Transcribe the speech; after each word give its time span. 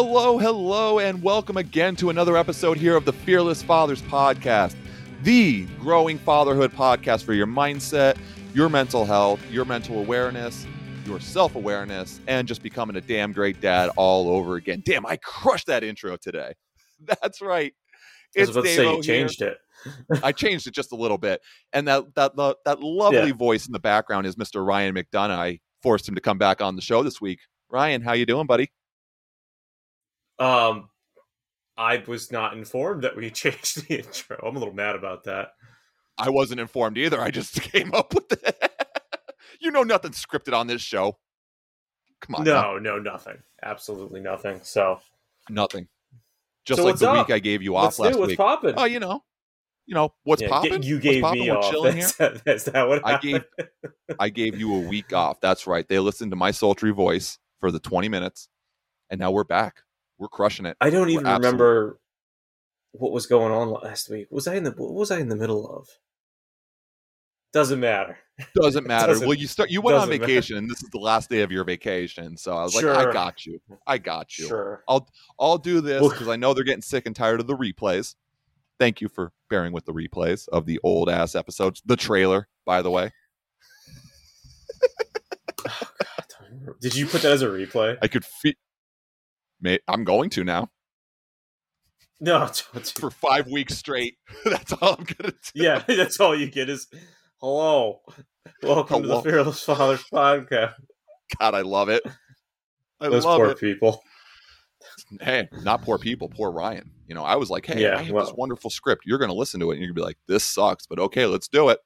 Hello, 0.00 0.38
hello, 0.38 1.00
and 1.00 1.20
welcome 1.24 1.56
again 1.56 1.96
to 1.96 2.08
another 2.08 2.36
episode 2.36 2.76
here 2.78 2.94
of 2.94 3.04
the 3.04 3.12
Fearless 3.12 3.64
Fathers 3.64 4.00
Podcast, 4.02 4.76
the 5.24 5.64
growing 5.80 6.18
fatherhood 6.18 6.70
podcast 6.70 7.24
for 7.24 7.32
your 7.32 7.48
mindset, 7.48 8.16
your 8.54 8.68
mental 8.68 9.04
health, 9.04 9.40
your 9.50 9.64
mental 9.64 9.98
awareness, 9.98 10.68
your 11.04 11.18
self 11.18 11.56
awareness, 11.56 12.20
and 12.28 12.46
just 12.46 12.62
becoming 12.62 12.94
a 12.94 13.00
damn 13.00 13.32
great 13.32 13.60
dad 13.60 13.90
all 13.96 14.28
over 14.28 14.54
again. 14.54 14.84
Damn, 14.86 15.04
I 15.04 15.16
crushed 15.16 15.66
that 15.66 15.82
intro 15.82 16.16
today. 16.16 16.52
That's 17.20 17.42
right. 17.42 17.74
I 18.36 18.40
was 18.42 18.50
about 18.50 18.66
to 18.66 18.68
say 18.76 18.88
you 18.88 19.02
changed 19.02 19.42
it. 19.42 19.58
I 20.22 20.30
changed 20.30 20.68
it 20.68 20.74
just 20.74 20.92
a 20.92 20.96
little 20.96 21.18
bit, 21.18 21.40
and 21.72 21.88
that 21.88 22.14
that 22.14 22.36
that, 22.36 22.58
that 22.64 22.80
lovely 22.80 23.18
Yeah. 23.18 23.32
voice 23.32 23.66
in 23.66 23.72
the 23.72 23.80
background 23.80 24.28
is 24.28 24.36
Mr. 24.36 24.64
Ryan 24.64 24.94
McDonough. 24.94 25.30
I 25.30 25.58
forced 25.82 26.08
him 26.08 26.14
to 26.14 26.20
come 26.20 26.38
back 26.38 26.62
on 26.62 26.76
the 26.76 26.82
show 26.82 27.02
this 27.02 27.20
week. 27.20 27.40
Ryan, 27.68 28.00
how 28.00 28.12
you 28.12 28.26
doing, 28.26 28.46
buddy? 28.46 28.70
Um, 30.38 30.88
I 31.76 32.02
was 32.06 32.32
not 32.32 32.54
informed 32.56 33.02
that 33.04 33.16
we 33.16 33.30
changed 33.32 33.86
the 33.88 33.96
intro. 33.98 34.38
I'm 34.44 34.56
a 34.56 34.58
little 34.58 34.74
mad 34.74 34.96
about 34.96 35.24
that. 35.24 35.50
I 36.18 36.30
wasn't 36.30 36.60
informed 36.60 36.98
either. 36.98 37.20
I 37.20 37.30
just 37.30 37.54
came 37.62 37.94
up 37.94 38.14
with 38.14 38.32
it. 38.32 38.72
you 39.60 39.70
know, 39.70 39.82
nothing 39.82 40.12
scripted 40.12 40.52
on 40.52 40.66
this 40.66 40.82
show. 40.82 41.18
Come 42.20 42.34
on, 42.36 42.44
now. 42.44 42.72
No, 42.72 42.78
no, 42.78 42.98
nothing. 42.98 43.38
Absolutely 43.62 44.20
nothing. 44.20 44.60
So 44.64 45.00
nothing. 45.48 45.86
Just 46.64 46.78
So 46.80 46.84
like 46.84 46.96
the 46.98 47.08
up? 47.08 47.28
week 47.28 47.34
I 47.34 47.38
gave 47.38 47.62
you 47.62 47.76
off 47.76 47.84
what's 47.84 47.98
last 48.00 48.12
new? 48.14 48.18
What's 48.18 48.30
week. 48.30 48.38
popping? 48.38 48.74
Oh, 48.76 48.84
you 48.84 48.98
know, 48.98 49.22
you 49.86 49.94
know 49.94 50.12
what's 50.24 50.42
Yeah, 50.42 50.48
popping. 50.48 50.82
You 50.82 50.98
gave 50.98 51.22
poppin'? 51.22 51.40
me 51.40 51.50
We're 51.50 51.58
off. 51.58 51.70
chilling 51.70 51.96
That's, 52.00 52.16
here. 52.16 52.40
that's 52.44 52.64
that 52.64 52.88
what 52.88 53.06
I 53.06 53.12
happened? 53.12 53.44
gave 53.58 53.68
I 54.18 54.28
gave 54.28 54.58
you 54.58 54.74
a 54.74 54.80
week 54.80 55.12
off. 55.12 55.40
That's 55.40 55.66
right. 55.68 55.86
They 55.86 56.00
listened 56.00 56.32
to 56.32 56.36
my 56.36 56.50
sultry 56.50 56.90
voice 56.90 57.38
for 57.60 57.70
the 57.70 57.78
20 57.78 58.08
minutes, 58.08 58.48
and 59.10 59.20
now 59.20 59.30
we're 59.30 59.44
back. 59.44 59.82
We're 60.18 60.28
crushing 60.28 60.66
it. 60.66 60.76
I 60.80 60.90
don't 60.90 61.10
even 61.10 61.26
remember 61.26 62.00
what 62.92 63.12
was 63.12 63.26
going 63.26 63.52
on 63.52 63.70
last 63.70 64.10
week. 64.10 64.28
Was 64.30 64.46
I 64.48 64.54
in 64.56 64.64
the 64.64 64.70
what 64.72 64.92
was 64.92 65.10
I 65.10 65.18
in 65.18 65.28
the 65.28 65.36
middle 65.36 65.68
of? 65.68 65.88
Doesn't 67.52 67.80
matter. 67.80 68.18
Doesn't 68.54 68.86
matter. 68.86 69.12
Doesn't- 69.12 69.26
well, 69.26 69.36
you 69.36 69.46
start. 69.46 69.70
You 69.70 69.80
went 69.80 69.96
on 69.96 70.02
doesn't 70.08 70.20
matter. 70.20 70.26
vacation, 70.32 70.58
and 70.58 70.70
this 70.70 70.82
is 70.82 70.90
the 70.90 70.98
last 70.98 71.30
day 71.30 71.40
of 71.40 71.50
your 71.50 71.64
vacation. 71.64 72.36
So 72.36 72.52
I 72.52 72.62
was 72.62 72.74
like, 72.74 72.84
I 72.84 73.10
got 73.12 73.46
you. 73.46 73.60
I 73.86 73.98
got 73.98 74.36
you. 74.38 74.46
Sure. 74.46 74.84
I'll 74.86 75.08
I'll 75.40 75.58
do 75.58 75.80
this 75.80 76.06
because 76.06 76.28
I 76.28 76.36
know 76.36 76.52
they're 76.54 76.64
getting 76.64 76.82
sick 76.82 77.06
and 77.06 77.16
tired 77.16 77.40
of 77.40 77.46
the 77.46 77.56
replays. 77.56 78.14
Thank 78.78 79.00
you 79.00 79.08
for 79.08 79.32
bearing 79.50 79.72
with 79.72 79.86
the 79.86 79.92
replays 79.92 80.46
of 80.48 80.66
the 80.66 80.78
old 80.84 81.08
ass 81.08 81.34
episodes. 81.34 81.82
The 81.84 81.96
trailer, 81.96 82.48
by 82.64 82.82
the 82.82 82.90
way, 82.90 83.12
oh, 85.66 85.88
Did 86.80 86.94
you 86.94 87.06
put 87.06 87.22
that 87.22 87.32
as 87.32 87.42
a 87.42 87.48
replay? 87.48 87.98
I 88.00 88.06
could 88.08 88.24
feel. 89.62 89.78
I'm 89.88 90.04
going 90.04 90.30
to 90.30 90.44
now 90.44 90.70
No. 92.20 92.46
for 92.94 93.10
five 93.10 93.46
weeks 93.48 93.76
straight. 93.76 94.16
That's 94.44 94.72
all 94.74 94.96
I'm 94.98 95.04
gonna 95.04 95.32
do. 95.32 95.36
Yeah, 95.54 95.82
that's 95.88 96.20
all 96.20 96.36
you 96.36 96.50
get 96.50 96.68
is 96.68 96.88
hello. 97.40 98.00
Welcome 98.62 99.02
Hello. 99.02 99.20
to 99.20 99.22
the 99.24 99.30
Fearless 99.30 99.62
Fathers 99.62 100.04
podcast. 100.12 100.74
God, 101.38 101.54
I 101.54 101.60
love 101.60 101.88
it. 101.88 102.02
I 103.00 103.08
Those 103.08 103.24
love 103.24 103.38
poor 103.38 103.50
it. 103.50 103.58
people. 103.60 104.02
Hey, 105.20 105.48
not 105.62 105.82
poor 105.82 105.98
people, 105.98 106.28
poor 106.28 106.50
Ryan. 106.50 106.90
You 107.06 107.14
know, 107.14 107.22
I 107.22 107.36
was 107.36 107.50
like, 107.50 107.66
hey, 107.66 107.82
Yeah, 107.82 107.96
I 107.98 108.02
have 108.02 108.14
this 108.16 108.32
wonderful 108.32 108.70
script. 108.70 109.04
You're 109.06 109.18
going 109.18 109.30
to 109.30 109.36
listen 109.36 109.60
to 109.60 109.70
it, 109.70 109.74
and 109.74 109.80
you're 109.82 109.88
going 109.92 109.96
to 109.96 110.00
be 110.02 110.06
like, 110.06 110.18
this 110.26 110.44
sucks, 110.44 110.86
but 110.86 110.98
okay, 110.98 111.26
let's 111.26 111.46
do 111.48 111.68
it 111.68 111.78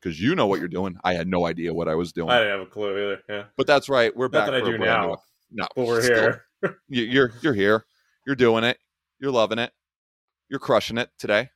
because 0.00 0.20
you 0.20 0.34
know 0.34 0.46
what 0.46 0.58
you're 0.60 0.68
doing. 0.68 0.96
I 1.04 1.14
had 1.14 1.28
no 1.28 1.46
idea 1.46 1.74
what 1.74 1.88
I 1.88 1.94
was 1.96 2.12
doing, 2.12 2.30
I 2.30 2.38
didn't 2.38 2.58
have 2.58 2.66
a 2.68 2.70
clue 2.70 2.90
either. 2.92 3.22
Yeah. 3.28 3.44
but 3.56 3.66
that's 3.66 3.88
right. 3.88 4.16
We're 4.16 4.26
Not 4.26 4.32
back. 4.32 4.46
that 4.46 4.54
I 4.54 4.60
for 4.60 4.66
do 4.66 4.74
a 4.76 4.78
brand 4.78 5.02
new- 5.02 5.08
now, 5.08 5.16
No, 5.50 5.66
but 5.76 5.86
we're 5.86 6.02
still. 6.02 6.16
here. 6.20 6.44
You- 6.88 7.04
You're 7.04 7.32
you're 7.42 7.54
here. 7.54 7.84
You're 8.26 8.36
doing 8.36 8.64
it. 8.64 8.78
You're 9.20 9.30
loving 9.32 9.58
it. 9.58 9.72
You're 10.48 10.60
crushing 10.60 10.98
it 10.98 11.10
today. 11.18 11.50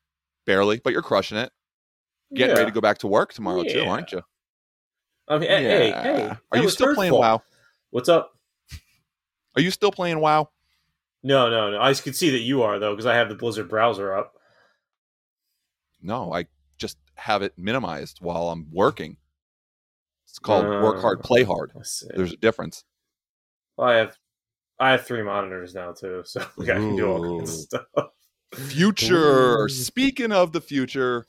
Barely, 0.46 0.80
but 0.82 0.92
you're 0.92 1.02
crushing 1.02 1.38
it. 1.38 1.50
Getting 2.34 2.54
ready 2.56 2.70
to 2.70 2.74
go 2.74 2.80
back 2.80 2.98
to 2.98 3.06
work 3.08 3.32
tomorrow 3.32 3.62
too, 3.64 3.82
aren't 3.84 4.12
you? 4.12 4.22
I 5.28 5.38
mean, 5.38 5.48
hey, 5.48 5.62
hey, 5.62 5.90
hey. 5.92 6.32
Are 6.52 6.58
you 6.58 6.68
still 6.70 6.94
playing. 6.94 7.12
WoW? 7.12 7.42
What's 7.90 8.08
up? 8.08 8.32
Are 9.56 9.60
you 9.62 9.70
still 9.70 9.90
playing 9.92 10.20
WoW? 10.20 10.48
No, 11.22 11.50
no, 11.50 11.70
no. 11.70 11.80
I 11.80 11.92
can 11.94 12.14
see 12.14 12.30
that 12.30 12.40
you 12.40 12.62
are 12.62 12.78
though, 12.78 12.92
because 12.92 13.06
I 13.06 13.14
have 13.16 13.28
the 13.28 13.34
Blizzard 13.34 13.68
browser 13.68 14.12
up. 14.14 14.34
No, 16.02 16.32
I 16.32 16.46
just 16.78 16.96
have 17.16 17.42
it 17.42 17.52
minimized 17.58 18.18
while 18.20 18.48
I'm 18.48 18.68
working. 18.72 19.16
It's 20.26 20.38
called 20.38 20.64
work 20.66 20.96
Uh, 20.98 21.00
hard, 21.00 21.22
play 21.22 21.42
hard. 21.44 21.72
There's 22.14 22.32
a 22.32 22.36
difference. 22.36 22.84
Well, 23.76 23.88
I 23.88 23.96
have, 23.96 24.16
I 24.80 24.92
have 24.92 25.06
three 25.06 25.22
monitors 25.22 25.74
now 25.74 25.92
too, 25.92 26.22
so 26.24 26.40
I 26.60 26.64
can 26.64 26.96
do 26.96 27.06
all 27.06 27.38
kinds 27.38 27.50
of 27.50 27.60
stuff. 27.60 28.08
Future. 28.54 29.64
Ooh. 29.64 29.68
Speaking 29.68 30.32
of 30.32 30.52
the 30.52 30.60
future, 30.60 31.26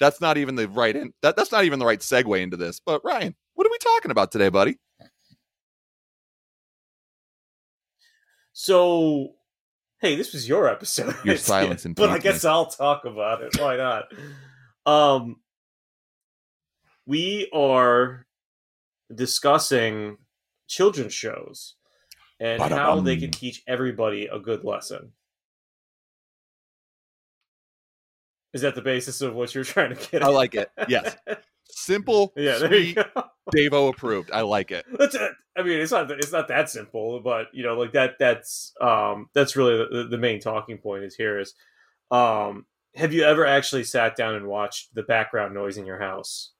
that's 0.00 0.20
not 0.20 0.36
even 0.36 0.56
the 0.56 0.68
right 0.68 0.94
in, 0.94 1.14
that 1.22 1.36
that's 1.36 1.52
not 1.52 1.64
even 1.64 1.78
the 1.78 1.86
right 1.86 2.00
segue 2.00 2.42
into 2.42 2.56
this. 2.56 2.80
But 2.84 3.02
Ryan, 3.04 3.36
what 3.54 3.66
are 3.66 3.70
we 3.70 3.78
talking 3.78 4.10
about 4.10 4.32
today, 4.32 4.48
buddy? 4.48 4.78
So, 8.52 9.34
hey, 10.00 10.16
this 10.16 10.32
was 10.32 10.46
your 10.48 10.68
episode. 10.68 11.14
Your 11.24 11.36
silence 11.38 11.86
but 11.96 12.10
I 12.10 12.18
guess 12.18 12.44
I'll 12.44 12.66
talk 12.66 13.04
about 13.04 13.42
it. 13.42 13.58
Why 13.58 13.76
not? 13.76 14.04
um, 14.84 15.36
we 17.06 17.48
are 17.52 18.26
discussing 19.14 20.18
children's 20.66 21.14
shows 21.14 21.76
and 22.42 22.60
how 22.60 22.68
Ba-da-bum. 22.68 23.04
they 23.04 23.16
can 23.16 23.30
teach 23.30 23.62
everybody 23.68 24.26
a 24.26 24.38
good 24.38 24.64
lesson. 24.64 25.12
Is 28.52 28.62
that 28.62 28.74
the 28.74 28.82
basis 28.82 29.22
of 29.22 29.34
what 29.34 29.54
you're 29.54 29.64
trying 29.64 29.94
to 29.94 30.10
get? 30.10 30.22
I 30.22 30.26
at? 30.26 30.32
like 30.32 30.54
it. 30.54 30.70
Yes. 30.88 31.16
Simple, 31.70 32.32
yeah, 32.36 32.58
there 32.58 32.74
you 32.74 32.92
sweet, 32.92 33.06
go. 33.14 33.24
Davo 33.54 33.88
approved. 33.88 34.30
I 34.30 34.42
like 34.42 34.70
it. 34.70 34.84
That's 34.98 35.14
it. 35.14 35.32
I 35.56 35.62
mean, 35.62 35.80
it's 35.80 35.92
not 35.92 36.10
it's 36.10 36.32
not 36.32 36.48
that 36.48 36.68
simple, 36.68 37.20
but 37.20 37.46
you 37.52 37.62
know, 37.62 37.78
like 37.78 37.92
that. 37.92 38.18
That's 38.18 38.74
um, 38.80 39.28
that's 39.34 39.56
really 39.56 39.78
the, 39.78 40.08
the 40.10 40.18
main 40.18 40.38
talking 40.38 40.76
point 40.76 41.04
is 41.04 41.14
here 41.14 41.38
is, 41.38 41.54
um, 42.10 42.66
have 42.94 43.14
you 43.14 43.22
ever 43.22 43.46
actually 43.46 43.84
sat 43.84 44.16
down 44.16 44.34
and 44.34 44.46
watched 44.46 44.94
the 44.94 45.02
background 45.02 45.54
noise 45.54 45.78
in 45.78 45.86
your 45.86 45.98
house? 45.98 46.52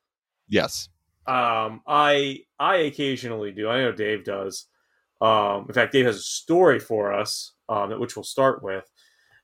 Yes. 0.48 0.88
Um, 1.26 1.82
I 1.86 2.40
I 2.58 2.76
occasionally 2.76 3.52
do. 3.52 3.68
I 3.68 3.82
know 3.82 3.92
Dave 3.92 4.24
does. 4.24 4.66
Um, 5.22 5.66
in 5.68 5.72
fact, 5.72 5.92
Dave 5.92 6.06
has 6.06 6.16
a 6.16 6.20
story 6.20 6.80
for 6.80 7.12
us, 7.12 7.52
um, 7.68 7.98
which 8.00 8.16
we'll 8.16 8.24
start 8.24 8.62
with, 8.62 8.90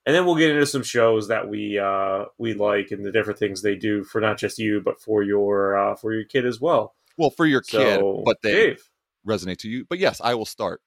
and 0.05 0.15
then 0.15 0.27
we'll 0.27 0.35
get 0.35 0.51
into 0.51 0.67
some 0.67 0.83
shows 0.83 1.29
that 1.29 1.49
we 1.49 1.79
uh, 1.79 2.25
we 2.37 2.55
like 2.55 2.91
and 2.91 3.05
the 3.05 3.13
different 3.13 3.39
things 3.39 3.63
they 3.63 3.77
do 3.77 4.03
for 4.03 4.21
not 4.21 4.39
just 4.39 4.59
you, 4.59 4.81
but 4.85 5.01
for 5.01 5.23
your 5.23 5.79
uh, 5.79 5.95
for 5.95 6.13
your 6.13 6.25
kid 6.25 6.45
as 6.45 6.61
well. 6.61 6.97
Well, 7.17 7.31
for 7.31 7.47
your 7.47 7.61
kid, 7.61 8.03
but 8.25 8.43
they 8.43 8.53
Dave, 8.53 8.91
resonate 9.27 9.59
to 9.59 9.69
you. 9.69 9.85
But 9.89 10.01
yes, 10.01 10.21
I 10.21 10.35
will 10.35 10.45
start. 10.45 10.81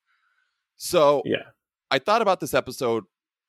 So 0.75 1.21
yeah. 1.25 1.43
I 1.89 1.99
thought 1.99 2.21
about 2.21 2.39
this 2.39 2.53
episode 2.53 3.05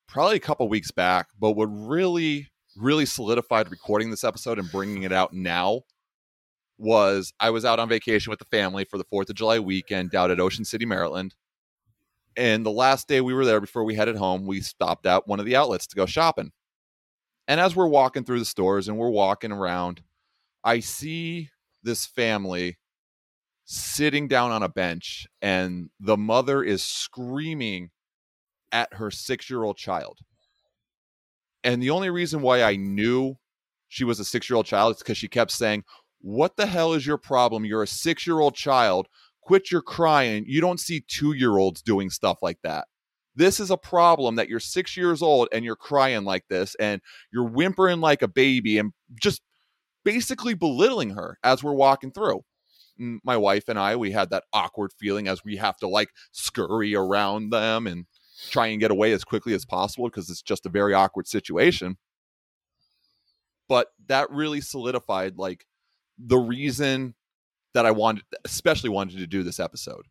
probably 0.07 0.37
a 0.37 0.41
couple 0.41 0.69
weeks 0.69 0.91
back, 0.91 1.27
but 1.39 1.51
what 1.51 1.65
really, 1.65 2.49
really 2.77 3.05
solidified 3.05 3.69
recording 3.69 4.11
this 4.11 4.23
episode 4.23 4.59
and 4.59 4.71
bringing 4.71 5.03
it 5.03 5.11
out 5.11 5.33
now 5.33 5.81
was 6.77 7.33
I 7.39 7.49
was 7.49 7.65
out 7.65 7.79
on 7.79 7.89
vacation 7.89 8.29
with 8.29 8.39
the 8.39 8.45
family 8.45 8.85
for 8.85 8.97
the 8.97 9.05
4th 9.05 9.29
of 9.29 9.35
July 9.35 9.59
weekend 9.59 10.13
out 10.15 10.31
at 10.31 10.39
Ocean 10.39 10.65
City, 10.65 10.85
Maryland. 10.85 11.35
And 12.35 12.65
the 12.65 12.71
last 12.71 13.07
day 13.07 13.21
we 13.21 13.33
were 13.33 13.45
there 13.45 13.61
before 13.61 13.83
we 13.83 13.95
headed 13.95 14.15
home, 14.15 14.47
we 14.47 14.61
stopped 14.61 15.05
at 15.05 15.27
one 15.27 15.39
of 15.39 15.45
the 15.45 15.55
outlets 15.55 15.87
to 15.87 15.95
go 15.95 16.05
shopping. 16.05 16.51
And 17.47 17.59
as 17.59 17.75
we're 17.75 17.87
walking 17.87 18.23
through 18.23 18.39
the 18.39 18.45
stores 18.45 18.87
and 18.87 18.97
we're 18.97 19.09
walking 19.09 19.51
around, 19.51 20.01
I 20.63 20.79
see 20.79 21.49
this 21.83 22.05
family 22.05 22.77
sitting 23.65 24.27
down 24.27 24.51
on 24.51 24.63
a 24.63 24.69
bench 24.69 25.27
and 25.41 25.89
the 25.99 26.17
mother 26.17 26.63
is 26.63 26.83
screaming 26.83 27.89
at 28.71 28.93
her 28.95 29.11
six 29.11 29.49
year 29.49 29.63
old 29.63 29.77
child. 29.77 30.19
And 31.63 31.81
the 31.81 31.91
only 31.91 32.09
reason 32.09 32.41
why 32.41 32.63
I 32.63 32.75
knew 32.75 33.35
she 33.87 34.03
was 34.03 34.19
a 34.19 34.25
six 34.25 34.49
year 34.49 34.57
old 34.57 34.65
child 34.65 34.95
is 34.95 34.99
because 34.99 35.17
she 35.17 35.27
kept 35.27 35.51
saying, 35.51 35.83
What 36.23 36.55
the 36.55 36.67
hell 36.67 36.93
is 36.93 37.05
your 37.05 37.17
problem? 37.17 37.65
You're 37.65 37.83
a 37.83 37.87
six 37.87 38.25
year 38.25 38.39
old 38.39 38.55
child. 38.55 39.09
Quit 39.41 39.71
your 39.71 39.81
crying. 39.81 40.45
You 40.47 40.61
don't 40.61 40.79
see 40.79 41.03
two 41.05 41.33
year 41.33 41.57
olds 41.57 41.81
doing 41.81 42.09
stuff 42.09 42.37
like 42.41 42.59
that. 42.63 42.87
This 43.35 43.59
is 43.59 43.69
a 43.69 43.77
problem 43.77 44.35
that 44.35 44.47
you're 44.47 44.61
six 44.61 44.95
years 44.95 45.21
old 45.21 45.49
and 45.51 45.65
you're 45.65 45.75
crying 45.75 46.23
like 46.23 46.45
this 46.49 46.75
and 46.75 47.01
you're 47.33 47.49
whimpering 47.49 47.99
like 47.99 48.21
a 48.21 48.29
baby 48.29 48.77
and 48.77 48.93
just 49.21 49.41
basically 50.05 50.53
belittling 50.53 51.09
her 51.09 51.37
as 51.43 51.61
we're 51.61 51.73
walking 51.73 52.11
through. 52.11 52.45
My 52.97 53.35
wife 53.35 53.67
and 53.67 53.77
I, 53.77 53.97
we 53.97 54.11
had 54.11 54.29
that 54.29 54.45
awkward 54.53 54.93
feeling 54.97 55.27
as 55.27 55.43
we 55.43 55.57
have 55.57 55.75
to 55.79 55.89
like 55.89 56.09
scurry 56.31 56.95
around 56.95 57.49
them 57.49 57.85
and 57.85 58.05
try 58.49 58.67
and 58.67 58.79
get 58.79 58.91
away 58.91 59.11
as 59.11 59.25
quickly 59.25 59.53
as 59.53 59.65
possible 59.65 60.07
because 60.07 60.29
it's 60.29 60.41
just 60.41 60.65
a 60.65 60.69
very 60.69 60.93
awkward 60.93 61.27
situation. 61.27 61.97
But 63.67 63.89
that 64.07 64.29
really 64.29 64.61
solidified 64.61 65.37
like 65.37 65.65
the 66.17 66.37
reason 66.37 67.15
that 67.73 67.85
I 67.85 67.91
wanted, 67.91 68.23
especially 68.45 68.89
wanted 68.89 69.17
to 69.19 69.27
do 69.27 69.43
this 69.43 69.59
episode. 69.59 70.05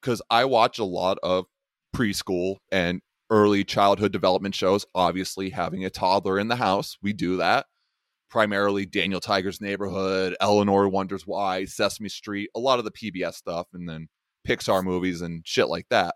Because 0.00 0.22
I 0.30 0.44
watch 0.44 0.78
a 0.78 0.84
lot 0.84 1.18
of 1.22 1.46
preschool 1.94 2.56
and 2.70 3.00
early 3.30 3.64
childhood 3.64 4.12
development 4.12 4.54
shows. 4.54 4.86
Obviously, 4.94 5.50
having 5.50 5.84
a 5.84 5.90
toddler 5.90 6.38
in 6.38 6.48
the 6.48 6.56
house, 6.56 6.96
we 7.02 7.12
do 7.12 7.36
that. 7.38 7.66
Primarily 8.30 8.86
Daniel 8.86 9.20
Tiger's 9.20 9.60
Neighborhood, 9.60 10.36
Eleanor 10.40 10.88
Wonders 10.88 11.26
Why, 11.26 11.64
Sesame 11.64 12.08
Street, 12.08 12.50
a 12.54 12.60
lot 12.60 12.78
of 12.78 12.84
the 12.84 12.90
PBS 12.90 13.34
stuff, 13.34 13.68
and 13.72 13.88
then 13.88 14.08
Pixar 14.46 14.84
movies 14.84 15.20
and 15.22 15.42
shit 15.46 15.68
like 15.68 15.86
that. 15.90 16.14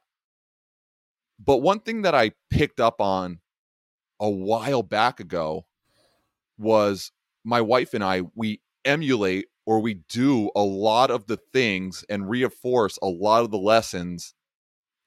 But 1.44 1.58
one 1.58 1.80
thing 1.80 2.02
that 2.02 2.14
I 2.14 2.32
picked 2.50 2.80
up 2.80 3.00
on 3.00 3.40
a 4.20 4.30
while 4.30 4.82
back 4.82 5.20
ago 5.20 5.66
was 6.58 7.10
my 7.44 7.60
wife 7.60 7.94
and 7.94 8.04
I, 8.04 8.22
we 8.34 8.60
emulate 8.84 9.46
or 9.66 9.80
we 9.80 9.94
do 10.08 10.50
a 10.56 10.62
lot 10.62 11.10
of 11.10 11.26
the 11.26 11.38
things 11.52 12.04
and 12.08 12.28
reinforce 12.28 12.98
a 13.02 13.06
lot 13.06 13.44
of 13.44 13.50
the 13.50 13.58
lessons 13.58 14.34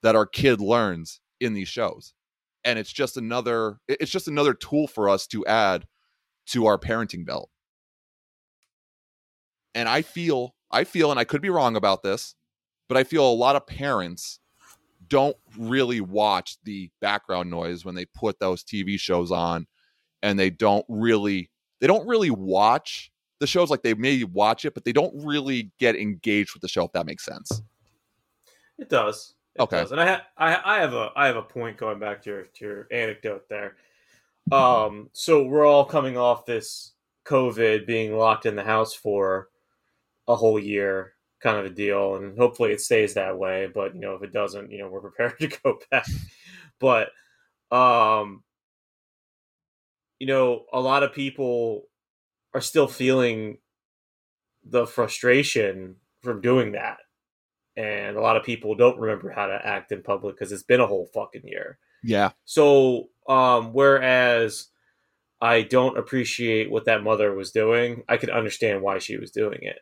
that 0.02 0.16
our 0.16 0.26
kid 0.26 0.62
learns 0.62 1.20
in 1.40 1.54
these 1.54 1.68
shows. 1.68 2.14
And 2.64 2.80
it's 2.80 2.92
just 2.92 3.18
another 3.18 3.80
it's 3.88 4.12
just 4.12 4.28
another 4.28 4.54
tool 4.54 4.88
for 4.88 5.10
us 5.10 5.28
to 5.28 5.46
add 5.46 5.86
to 6.48 6.66
our 6.66 6.78
parenting 6.78 7.26
belt. 7.26 7.50
And 9.74 9.90
I 9.90 10.02
feel 10.02 10.56
I 10.72 10.84
feel 10.84 11.12
and 11.12 11.20
I 11.20 11.26
could 11.26 11.42
be 11.42 11.50
wrong 11.50 11.76
about 11.76 12.02
this, 12.02 12.36
but 12.88 12.98
I 12.98 13.04
feel 13.04 13.30
a 13.30 13.34
lot 13.34 13.56
of 13.56 13.68
parents 13.68 14.40
don't 15.08 15.38
really 15.58 16.02
watch 16.02 16.58
the 16.64 16.90
background 17.02 17.50
noise 17.50 17.86
when 17.86 17.96
they 17.96 18.06
put 18.06 18.40
those 18.40 18.64
TV 18.64 19.00
shows 19.00 19.32
on 19.32 19.68
and 20.24 20.40
they 20.40 20.50
don't 20.50 20.86
really 20.90 21.52
they 21.82 21.88
don't 21.88 22.08
really 22.08 22.30
watch 22.30 23.12
the 23.40 23.48
shows 23.48 23.70
like 23.70 23.82
they 23.84 23.94
may 23.94 24.24
watch 24.24 24.66
it 24.66 24.74
but 24.74 24.86
they 24.86 24.94
don't 24.94 25.14
really 25.26 25.72
get 25.80 25.96
engaged 25.96 26.54
with 26.54 26.62
the 26.62 26.68
show 26.68 26.86
if 26.86 26.92
that 26.94 27.06
makes 27.06 27.26
sense 27.26 27.62
It 28.78 28.90
does. 28.90 29.34
It 29.56 29.62
Okay. 29.62 29.78
does. 29.78 29.92
And 29.94 30.02
I, 30.02 30.06
ha- 30.08 30.28
I 30.38 30.76
I 30.78 30.80
have 30.82 30.94
a 30.94 31.12
I 31.16 31.28
have 31.28 31.38
a 31.38 31.42
point 31.42 31.78
going 31.78 31.98
back 32.00 32.22
to 32.24 32.30
your 32.30 32.42
to 32.44 32.66
your 32.66 32.88
anecdote 32.92 33.48
there. 33.50 33.78
Um, 34.52 35.10
so 35.14 35.44
we're 35.44 35.66
all 35.66 35.86
coming 35.86 36.18
off 36.18 36.46
this 36.46 36.92
COVID 37.26 37.88
being 37.88 38.18
locked 38.18 38.46
in 38.46 38.56
the 38.56 38.64
house 38.64 38.94
for 38.94 39.50
a 40.28 40.36
whole 40.36 40.60
year, 40.60 41.14
kind 41.40 41.58
of 41.58 41.66
a 41.66 41.70
deal, 41.70 42.16
and 42.18 42.38
hopefully 42.38 42.74
it 42.74 42.82
stays 42.82 43.14
that 43.14 43.38
way. 43.38 43.68
But 43.74 43.96
you 43.96 44.02
know, 44.02 44.14
if 44.16 44.24
it 44.24 44.34
doesn't, 44.34 44.72
you 44.72 44.80
know, 44.80 44.90
we're 44.90 45.00
prepared 45.00 45.38
to 45.40 45.48
go 45.48 45.80
back. 45.90 46.06
But 46.80 47.12
um, 47.72 48.44
you 50.26 50.34
know, 50.34 50.66
a 50.74 50.80
lot 50.80 51.04
of 51.04 51.14
people 51.14 51.84
are 52.56 52.62
still 52.62 52.88
feeling 52.88 53.60
the 54.68 54.88
frustration 54.88 55.98
from 56.24 56.42
doing 56.42 56.72
that 56.72 56.98
and 57.78 58.18
a 58.18 58.22
lot 58.22 58.36
of 58.36 58.44
people 58.44 58.74
don't 58.74 58.98
remember 58.98 59.30
how 59.30 59.46
to 59.46 59.54
act 59.64 59.92
in 59.92 60.02
public 60.02 60.36
because 60.36 60.52
it's 60.52 60.64
been 60.64 60.80
a 60.80 60.88
whole 60.88 61.08
fucking 61.14 61.44
year. 61.46 61.78
yeah 62.02 62.32
So, 62.44 63.10
um, 63.30 63.72
whereas 63.72 64.70
I 65.40 65.62
don't 65.62 65.96
appreciate 65.96 66.72
what 66.72 66.86
that 66.86 67.04
mother 67.04 67.36
was 67.36 67.52
doing, 67.52 68.02
I 68.10 68.18
could 68.18 68.32
understand 68.32 68.82
why 68.82 68.98
she 68.98 69.18
was 69.18 69.30
doing 69.30 69.60
it. 69.62 69.78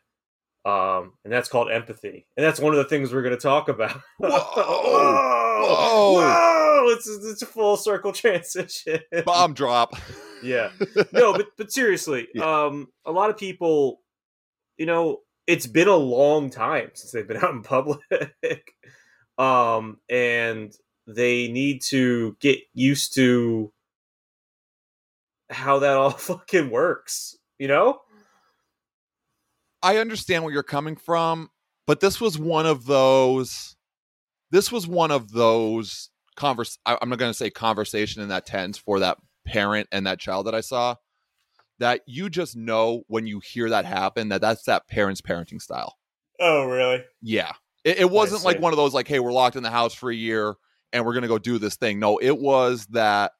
Um, 0.65 1.13
and 1.25 1.33
that's 1.33 1.49
called 1.49 1.69
empathy, 1.69 2.25
and 2.37 2.45
that's 2.45 2.59
one 2.59 2.71
of 2.73 2.77
the 2.77 2.85
things 2.85 3.11
we're 3.11 3.21
going 3.21 3.35
to 3.35 3.41
talk 3.41 3.67
about. 3.67 3.99
Whoa! 4.17 4.29
whoa, 4.29 5.63
Whoa! 5.63 6.13
whoa! 6.13 6.89
It's 6.93 7.07
it's 7.07 7.41
a 7.41 7.45
full 7.45 7.75
circle 7.77 8.11
transition. 8.13 8.99
bomb 9.25 9.53
drop 9.53 9.95
yeah 10.43 10.71
no 11.13 11.31
but 11.33 11.47
but 11.57 11.71
seriously 11.71 12.27
Yeah. 12.33 12.65
um 12.65 12.87
a 13.05 13.11
lot 13.13 13.29
of 13.29 13.37
people 13.37 14.01
you 14.77 14.85
know 14.85 15.19
it's 15.47 15.65
been 15.67 15.87
a 15.87 15.95
long 15.95 16.49
time 16.49 16.91
since 16.93 17.11
they've 17.13 17.27
been 17.27 17.37
out 17.37 17.51
in 17.51 17.63
public 17.63 18.01
um 19.37 19.99
and 20.09 20.73
they 21.07 21.47
need 21.47 21.81
to 21.83 22.35
get 22.41 22.59
used 22.73 23.15
to 23.15 23.71
how 25.49 25.79
that 25.79 25.95
all 25.95 26.09
fucking 26.11 26.69
works 26.69 27.37
you 27.59 27.69
know 27.69 27.99
I 29.83 29.97
understand 29.97 30.43
where 30.43 30.53
you're 30.53 30.63
coming 30.63 30.95
from, 30.95 31.49
but 31.85 31.99
this 31.99 32.19
was 32.21 32.39
one 32.39 32.65
of 32.65 32.85
those. 32.85 33.75
This 34.49 34.71
was 34.71 34.87
one 34.87 35.11
of 35.11 35.31
those 35.31 36.09
converse. 36.35 36.77
I- 36.85 36.97
I'm 37.01 37.09
not 37.09 37.19
going 37.19 37.29
to 37.29 37.37
say 37.37 37.49
conversation 37.49 38.21
in 38.21 38.29
that 38.29 38.45
tense 38.45 38.77
for 38.77 38.99
that 38.99 39.17
parent 39.45 39.89
and 39.91 40.07
that 40.07 40.19
child 40.19 40.47
that 40.47 40.55
I 40.55 40.61
saw. 40.61 40.95
That 41.79 42.01
you 42.05 42.29
just 42.29 42.55
know 42.55 43.03
when 43.07 43.27
you 43.27 43.41
hear 43.41 43.69
that 43.69 43.83
happen 43.85 44.29
that 44.29 44.41
that's 44.41 44.63
that 44.63 44.87
parent's 44.87 45.21
parenting 45.21 45.61
style. 45.61 45.97
oh 46.39 46.65
really 46.65 47.03
Yeah, 47.21 47.51
it, 47.83 47.99
it 47.99 48.09
wasn't 48.09 48.43
like 48.45 48.59
one 48.61 48.71
of 48.73 48.77
those 48.77 48.93
like, 48.93 49.07
hey, 49.07 49.19
we're 49.19 49.33
locked 49.33 49.55
in 49.57 49.63
the 49.63 49.69
house 49.69 49.93
for 49.93 50.09
a 50.09 50.15
year 50.15 50.55
and 50.93 51.03
we're 51.05 51.13
going 51.13 51.23
to 51.23 51.27
go 51.27 51.39
do 51.39 51.57
this 51.57 51.75
thing. 51.75 51.99
No, 51.99 52.17
it 52.19 52.37
was 52.37 52.85
that. 52.91 53.33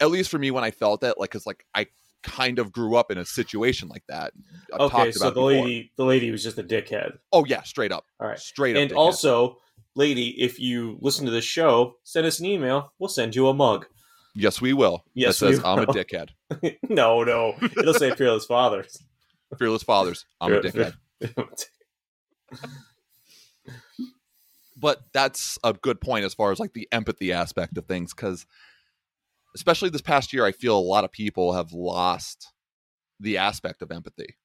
At 0.00 0.10
least 0.10 0.30
for 0.30 0.38
me, 0.38 0.50
when 0.50 0.64
I 0.64 0.70
felt 0.72 1.02
it, 1.04 1.14
like, 1.16 1.30
cause 1.30 1.46
like 1.46 1.64
I 1.74 1.86
kind 2.26 2.58
of 2.58 2.72
grew 2.72 2.96
up 2.96 3.10
in 3.10 3.18
a 3.18 3.24
situation 3.24 3.88
like 3.88 4.04
that. 4.08 4.32
I've 4.74 4.80
okay 4.92 5.12
so 5.12 5.30
the 5.30 5.40
lady 5.40 5.92
the 5.96 6.04
lady 6.04 6.30
was 6.30 6.42
just 6.42 6.58
a 6.58 6.62
dickhead 6.64 7.18
Oh 7.32 7.44
yeah, 7.46 7.62
straight 7.62 7.92
up. 7.92 8.04
all 8.20 8.28
right 8.28 8.38
Straight 8.38 8.76
up. 8.76 8.82
and 8.82 8.90
dickhead. 8.90 8.96
also 8.96 9.58
lady 9.94 10.40
if 10.42 10.58
you 10.60 10.98
listen 11.00 11.24
to 11.24 11.30
this 11.32 11.44
show 11.44 11.96
send 12.04 12.26
us 12.26 12.40
an 12.40 12.46
email 12.46 12.92
we'll 12.98 13.08
send 13.08 13.34
you 13.34 13.48
a 13.48 13.54
mug 13.54 13.86
yes, 14.34 14.60
we 14.60 14.72
will. 14.74 15.02
Yes, 15.14 15.38
that 15.38 15.46
says 15.54 15.58
we 15.62 15.64
I'm 15.64 15.78
a 15.78 15.86
dickhead. 15.98 16.28
no, 16.90 17.24
no. 17.24 17.54
It'll 17.78 17.94
say 17.94 18.14
fearless 18.14 18.44
fathers. 18.44 18.98
Fearless 19.58 19.82
fathers. 19.82 20.26
I'm 20.42 20.52
a 20.52 20.60
dickhead. 20.60 20.94
But 24.78 25.00
that's 25.14 25.58
a 25.64 25.72
good 25.72 26.02
point 26.02 26.26
as 26.26 26.34
far 26.34 26.52
as 26.52 26.60
like 26.60 26.74
the 26.74 26.86
empathy 26.92 27.32
aspect 27.32 27.78
of 27.78 27.86
things, 27.86 28.12
because 28.12 28.44
especially 29.56 29.88
this 29.90 30.02
past 30.02 30.32
year, 30.32 30.44
I 30.44 30.52
feel 30.52 30.78
a 30.78 30.80
lot 30.80 31.04
of 31.04 31.10
people 31.10 31.54
have 31.54 31.72
lost 31.72 32.52
the 33.18 33.38
aspect 33.38 33.82
of 33.82 33.90
empathy. 33.90 34.36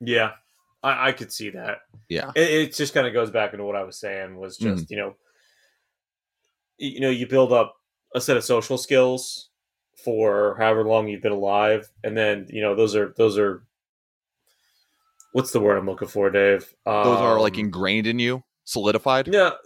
yeah, 0.00 0.30
I, 0.82 1.08
I 1.08 1.12
could 1.12 1.32
see 1.32 1.50
that. 1.50 1.78
Yeah. 2.08 2.30
It, 2.34 2.50
it 2.50 2.74
just 2.74 2.94
kind 2.94 3.06
of 3.06 3.12
goes 3.12 3.30
back 3.30 3.52
into 3.52 3.64
what 3.64 3.76
I 3.76 3.82
was 3.82 3.98
saying 3.98 4.36
was 4.38 4.56
just 4.56 4.90
you 4.90 4.96
know, 4.96 5.16
you 6.78 7.00
know, 7.00 7.10
you 7.10 7.26
build 7.26 7.52
up 7.52 7.74
a 8.14 8.20
set 8.20 8.36
of 8.36 8.44
social 8.44 8.78
skills 8.78 9.50
for 10.04 10.56
however 10.58 10.84
long 10.84 11.08
you've 11.08 11.20
been 11.22 11.32
alive, 11.32 11.90
and 12.02 12.16
then 12.16 12.46
you 12.48 12.62
know 12.62 12.74
those 12.74 12.96
are 12.96 13.12
those 13.18 13.36
are 13.38 13.62
what's 15.32 15.52
the 15.52 15.60
word 15.60 15.76
I'm 15.76 15.86
looking 15.86 16.08
for, 16.08 16.30
Dave? 16.30 16.74
Those 16.86 17.18
are 17.18 17.40
like 17.40 17.54
Um, 17.54 17.60
ingrained 17.60 18.06
in 18.06 18.18
you, 18.18 18.42
solidified. 18.64 19.28
No, 19.28 19.56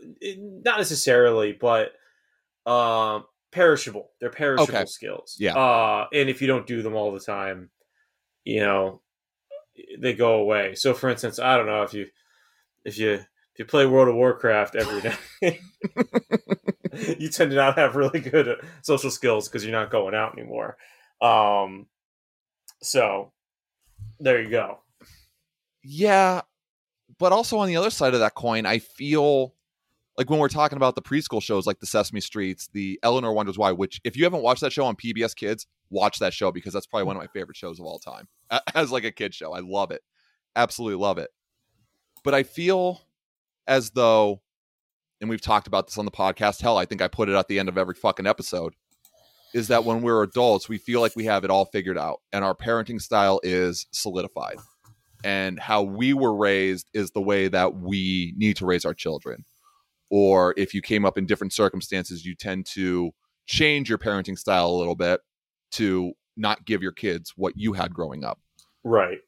not 0.65 0.79
necessarily, 0.79 1.53
but 1.53 1.93
um, 2.67 3.25
perishable. 3.55 4.11
They're 4.21 4.31
perishable 4.31 4.75
Okay. 4.81 4.85
skills. 4.87 5.37
Yeah. 5.39 5.57
Uh, 5.57 6.09
and 6.13 6.29
if 6.29 6.43
you 6.43 6.49
don't 6.49 6.67
do 6.67 6.83
them 6.83 6.95
all 6.95 7.13
the 7.13 7.21
time, 7.21 7.71
you 8.45 8.61
know, 8.61 9.01
they 9.99 10.13
go 10.13 10.35
away. 10.35 10.75
So, 10.75 10.93
for 10.93 11.09
instance, 11.09 11.39
I 11.39 11.57
don't 11.57 11.67
know 11.67 11.83
if 11.83 11.95
you 11.95 12.07
if 12.85 12.99
you 12.99 13.13
if 13.13 13.59
you 13.59 13.65
play 13.65 13.87
World 13.87 14.09
of 14.09 14.17
Warcraft 14.17 14.75
every 14.77 15.01
day, 15.01 15.61
you 17.19 17.29
tend 17.29 17.51
to 17.51 17.57
not 17.57 17.79
have 17.79 17.97
really 17.97 18.21
good 18.21 18.59
social 18.83 19.11
skills 19.11 19.49
because 19.49 19.65
you're 19.65 19.73
not 19.73 19.91
going 19.91 20.15
out 20.15 20.37
anymore. 20.37 20.77
Um, 21.21 21.87
so 22.83 23.33
there 24.21 24.43
you 24.43 24.51
go. 24.51 24.81
Yeah, 25.83 26.43
but 27.19 27.33
also 27.33 27.59
on 27.59 27.69
the 27.69 27.77
other 27.77 27.91
side 27.91 28.15
of 28.15 28.21
that 28.21 28.35
coin, 28.35 28.67
I 28.67 28.79
feel 28.81 29.55
like 30.17 30.31
when 30.31 30.39
we're 30.39 30.49
talking 30.49 30.77
about 30.77 30.95
the 30.95 31.03
preschool 31.03 31.43
shows 31.43 31.67
like 31.67 31.81
the 31.81 31.87
Sesame 31.87 32.21
Streets, 32.21 32.69
the 32.73 32.99
Eleanor 33.03 33.33
Wonders 33.33 33.59
Why, 33.59 33.73
which 33.73 34.01
if 34.05 34.17
you 34.17 34.25
haven't 34.25 34.43
watched 34.43 34.61
that 34.61 34.73
show 34.73 34.85
on 34.85 34.97
PBS 34.97 35.35
Kids, 35.35 35.67
watch 35.91 36.19
that 36.21 36.33
show 36.33 36.53
because 36.53 36.73
that's 36.73 36.87
probably 36.87 37.05
one 37.05 37.17
of 37.17 37.23
my 37.23 37.29
favorite 37.29 37.57
shows 37.57 37.81
of 37.81 37.87
all 37.87 37.99
time. 37.99 38.29
As 38.75 38.93
like 38.93 39.05
a 39.05 39.11
kid 39.11 39.35
show, 39.35 39.53
I 39.53 39.61
love 39.61 39.91
it. 39.91 40.03
Absolutely 40.57 41.01
love 41.01 41.19
it. 41.19 41.31
But 42.23 42.35
I 42.35 42.43
feel 42.43 43.03
as 43.67 43.91
though 43.91 44.41
and 45.21 45.31
we've 45.31 45.41
talked 45.41 45.67
about 45.67 45.87
this 45.87 45.97
on 45.97 46.05
the 46.05 46.11
podcast, 46.11 46.61
hell, 46.61 46.77
I 46.77 46.85
think 46.85 47.01
I 47.01 47.09
put 47.09 47.29
it 47.29 47.35
at 47.35 47.49
the 47.49 47.59
end 47.59 47.69
of 47.69 47.79
every 47.79 47.95
fucking 47.95 48.27
episode, 48.27 48.75
is 49.55 49.69
that 49.69 49.85
when 49.85 50.03
we're 50.03 50.23
adults, 50.23 50.69
we 50.69 50.77
feel 50.79 51.01
like 51.01 51.17
we 51.17 51.25
have 51.25 51.45
it 51.45 51.51
all 51.51 51.65
figured 51.65 51.97
out 51.97 52.21
and 52.33 52.45
our 52.45 52.55
parenting 52.55 53.01
style 53.01 53.41
is 53.43 53.87
solidified 53.91 54.57
and 55.25 55.59
how 55.59 55.83
we 55.83 56.13
were 56.13 56.35
raised 56.37 56.91
is 56.93 57.13
the 57.13 57.23
way 57.23 57.49
that 57.49 57.75
we 57.77 58.35
need 58.37 58.57
to 58.57 58.67
raise 58.67 58.85
our 58.85 58.93
children. 58.93 59.45
Or 60.17 60.55
if 60.57 60.75
you 60.75 60.81
came 60.81 61.05
up 61.05 61.19
in 61.19 61.27
different 61.27 61.53
circumstances, 61.53 62.25
you 62.25 62.37
tend 62.37 62.67
to 62.67 63.11
change 63.47 63.89
your 63.89 63.99
parenting 63.99 64.39
style 64.39 64.69
a 64.69 64.79
little 64.79 64.95
bit 64.95 65.21
to 65.73 66.13
not 66.37 66.65
give 66.65 66.85
your 66.85 66.93
kids 66.93 67.33
what 67.35 67.55
you 67.57 67.73
had 67.73 67.93
growing 67.93 68.23
up. 68.23 68.39
Right. 68.85 69.19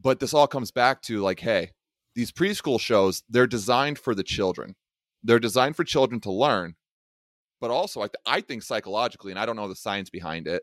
But 0.00 0.20
this 0.20 0.32
all 0.32 0.46
comes 0.46 0.70
back 0.70 1.02
to 1.02 1.20
like, 1.20 1.40
hey, 1.40 1.72
these 2.14 2.32
preschool 2.32 2.80
shows, 2.80 3.22
they're 3.28 3.46
designed 3.46 3.98
for 3.98 4.14
the 4.14 4.22
children. 4.22 4.74
They're 5.22 5.38
designed 5.38 5.76
for 5.76 5.84
children 5.84 6.18
to 6.22 6.32
learn. 6.32 6.76
But 7.60 7.70
also, 7.70 8.00
I, 8.00 8.06
th- 8.06 8.14
I 8.24 8.40
think 8.40 8.62
psychologically, 8.62 9.32
and 9.32 9.38
I 9.38 9.44
don't 9.44 9.56
know 9.56 9.68
the 9.68 9.76
science 9.76 10.08
behind 10.08 10.46
it, 10.46 10.62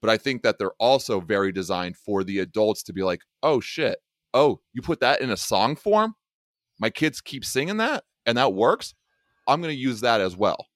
but 0.00 0.08
I 0.08 0.18
think 0.18 0.42
that 0.42 0.60
they're 0.60 0.70
also 0.78 1.18
very 1.18 1.50
designed 1.50 1.96
for 1.96 2.22
the 2.22 2.38
adults 2.38 2.84
to 2.84 2.92
be 2.92 3.02
like, 3.02 3.22
oh 3.42 3.58
shit, 3.58 3.98
oh, 4.32 4.60
you 4.72 4.82
put 4.82 5.00
that 5.00 5.20
in 5.20 5.30
a 5.30 5.36
song 5.36 5.74
form? 5.74 6.14
My 6.78 6.90
kids 6.90 7.20
keep 7.20 7.44
singing 7.44 7.78
that 7.78 8.04
and 8.26 8.36
that 8.36 8.52
works? 8.52 8.94
I'm 9.46 9.60
going 9.60 9.74
to 9.74 9.80
use 9.80 10.00
that 10.00 10.20
as 10.20 10.36
well. 10.36 10.66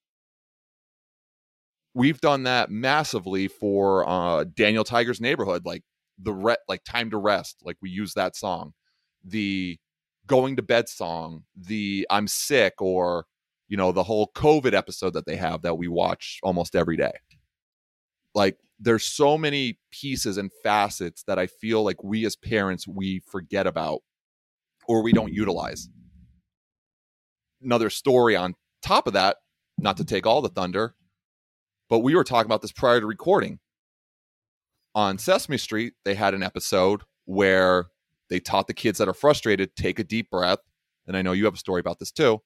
We've 1.92 2.20
done 2.20 2.44
that 2.44 2.70
massively 2.70 3.48
for 3.48 4.08
uh, 4.08 4.44
Daniel 4.44 4.84
Tiger's 4.84 5.20
Neighborhood, 5.20 5.66
like 5.66 5.82
the 6.18 6.32
re- 6.32 6.56
like 6.68 6.84
Time 6.84 7.10
to 7.10 7.16
Rest, 7.16 7.56
like 7.64 7.76
we 7.82 7.90
use 7.90 8.14
that 8.14 8.36
song, 8.36 8.74
the 9.24 9.78
Going 10.26 10.54
to 10.56 10.62
Bed 10.62 10.88
song, 10.88 11.42
the 11.56 12.06
I'm 12.08 12.28
sick, 12.28 12.74
or 12.80 13.26
you 13.68 13.76
know 13.76 13.90
the 13.90 14.04
whole 14.04 14.30
COVID 14.36 14.72
episode 14.72 15.14
that 15.14 15.26
they 15.26 15.36
have 15.36 15.62
that 15.62 15.78
we 15.78 15.88
watch 15.88 16.38
almost 16.44 16.76
every 16.76 16.96
day. 16.96 17.12
Like 18.34 18.56
there's 18.78 19.04
so 19.04 19.36
many 19.36 19.78
pieces 19.90 20.38
and 20.38 20.52
facets 20.62 21.24
that 21.24 21.38
I 21.38 21.48
feel 21.48 21.82
like 21.82 22.04
we 22.04 22.24
as 22.24 22.36
parents 22.36 22.86
we 22.86 23.20
forget 23.26 23.66
about 23.66 24.02
or 24.86 25.02
we 25.02 25.12
don't 25.12 25.32
utilize. 25.32 25.88
Another 27.62 27.90
story 27.90 28.36
on 28.36 28.54
top 28.82 29.06
of 29.06 29.12
that, 29.12 29.36
not 29.78 29.96
to 29.98 30.04
take 30.04 30.26
all 30.26 30.40
the 30.40 30.48
thunder, 30.48 30.94
but 31.88 32.00
we 32.00 32.14
were 32.14 32.24
talking 32.24 32.46
about 32.46 32.62
this 32.62 32.72
prior 32.72 33.00
to 33.00 33.06
recording. 33.06 33.58
On 34.94 35.18
Sesame 35.18 35.58
Street, 35.58 35.94
they 36.04 36.14
had 36.14 36.34
an 36.34 36.42
episode 36.42 37.02
where 37.24 37.86
they 38.28 38.40
taught 38.40 38.66
the 38.66 38.74
kids 38.74 38.98
that 38.98 39.08
are 39.08 39.14
frustrated 39.14 39.76
take 39.76 39.98
a 39.98 40.04
deep 40.04 40.30
breath. 40.30 40.58
And 41.06 41.16
I 41.16 41.22
know 41.22 41.32
you 41.32 41.44
have 41.44 41.54
a 41.54 41.58
story 41.58 41.80
about 41.80 41.98
this 41.98 42.12
too. 42.12 42.40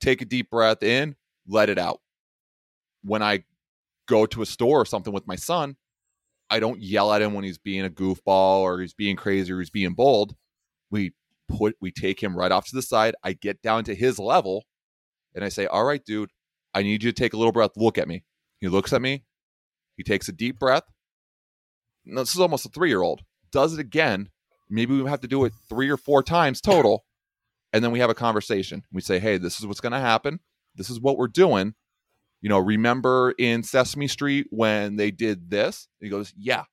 Take 0.00 0.20
a 0.22 0.24
deep 0.24 0.50
breath 0.50 0.82
in, 0.82 1.16
let 1.46 1.68
it 1.68 1.78
out. 1.78 2.00
When 3.02 3.22
I 3.22 3.44
go 4.06 4.26
to 4.26 4.42
a 4.42 4.46
store 4.46 4.80
or 4.80 4.86
something 4.86 5.12
with 5.12 5.26
my 5.26 5.36
son, 5.36 5.76
I 6.50 6.60
don't 6.60 6.80
yell 6.80 7.12
at 7.12 7.22
him 7.22 7.34
when 7.34 7.44
he's 7.44 7.58
being 7.58 7.84
a 7.84 7.90
goofball 7.90 8.60
or 8.60 8.80
he's 8.80 8.94
being 8.94 9.16
crazy 9.16 9.52
or 9.52 9.58
he's 9.58 9.70
being 9.70 9.94
bold. 9.94 10.34
We 10.90 11.12
put 11.48 11.76
we 11.80 11.90
take 11.90 12.22
him 12.22 12.36
right 12.36 12.52
off 12.52 12.66
to 12.68 12.76
the 12.76 12.82
side. 12.82 13.14
I 13.22 13.32
get 13.32 13.62
down 13.62 13.84
to 13.84 13.94
his 13.94 14.18
level 14.18 14.64
and 15.34 15.44
I 15.44 15.48
say, 15.48 15.66
"All 15.66 15.84
right, 15.84 16.04
dude, 16.04 16.30
I 16.74 16.82
need 16.82 17.02
you 17.02 17.12
to 17.12 17.20
take 17.20 17.32
a 17.32 17.36
little 17.36 17.52
breath. 17.52 17.72
Look 17.76 17.98
at 17.98 18.08
me." 18.08 18.24
He 18.60 18.68
looks 18.68 18.92
at 18.92 19.02
me. 19.02 19.24
He 19.96 20.02
takes 20.02 20.28
a 20.28 20.32
deep 20.32 20.58
breath. 20.58 20.84
No, 22.04 22.22
this 22.22 22.34
is 22.34 22.40
almost 22.40 22.66
a 22.66 22.70
3-year-old. 22.70 23.22
Does 23.52 23.74
it 23.74 23.80
again. 23.80 24.30
Maybe 24.70 25.00
we 25.00 25.08
have 25.08 25.20
to 25.20 25.28
do 25.28 25.44
it 25.44 25.52
3 25.68 25.88
or 25.88 25.96
4 25.96 26.22
times 26.22 26.60
total. 26.60 27.04
And 27.72 27.82
then 27.82 27.90
we 27.90 28.00
have 28.00 28.10
a 28.10 28.14
conversation. 28.14 28.84
We 28.92 29.00
say, 29.00 29.18
"Hey, 29.18 29.38
this 29.38 29.58
is 29.58 29.66
what's 29.66 29.80
going 29.80 29.92
to 29.92 29.98
happen. 29.98 30.40
This 30.74 30.90
is 30.90 31.00
what 31.00 31.16
we're 31.16 31.28
doing 31.28 31.74
you 32.40 32.48
know, 32.48 32.58
remember 32.58 33.34
in 33.38 33.62
Sesame 33.62 34.06
Street 34.06 34.46
when 34.50 34.96
they 34.96 35.10
did 35.10 35.50
this? 35.50 35.88
He 36.00 36.08
goes, 36.08 36.32
yeah, 36.36 36.64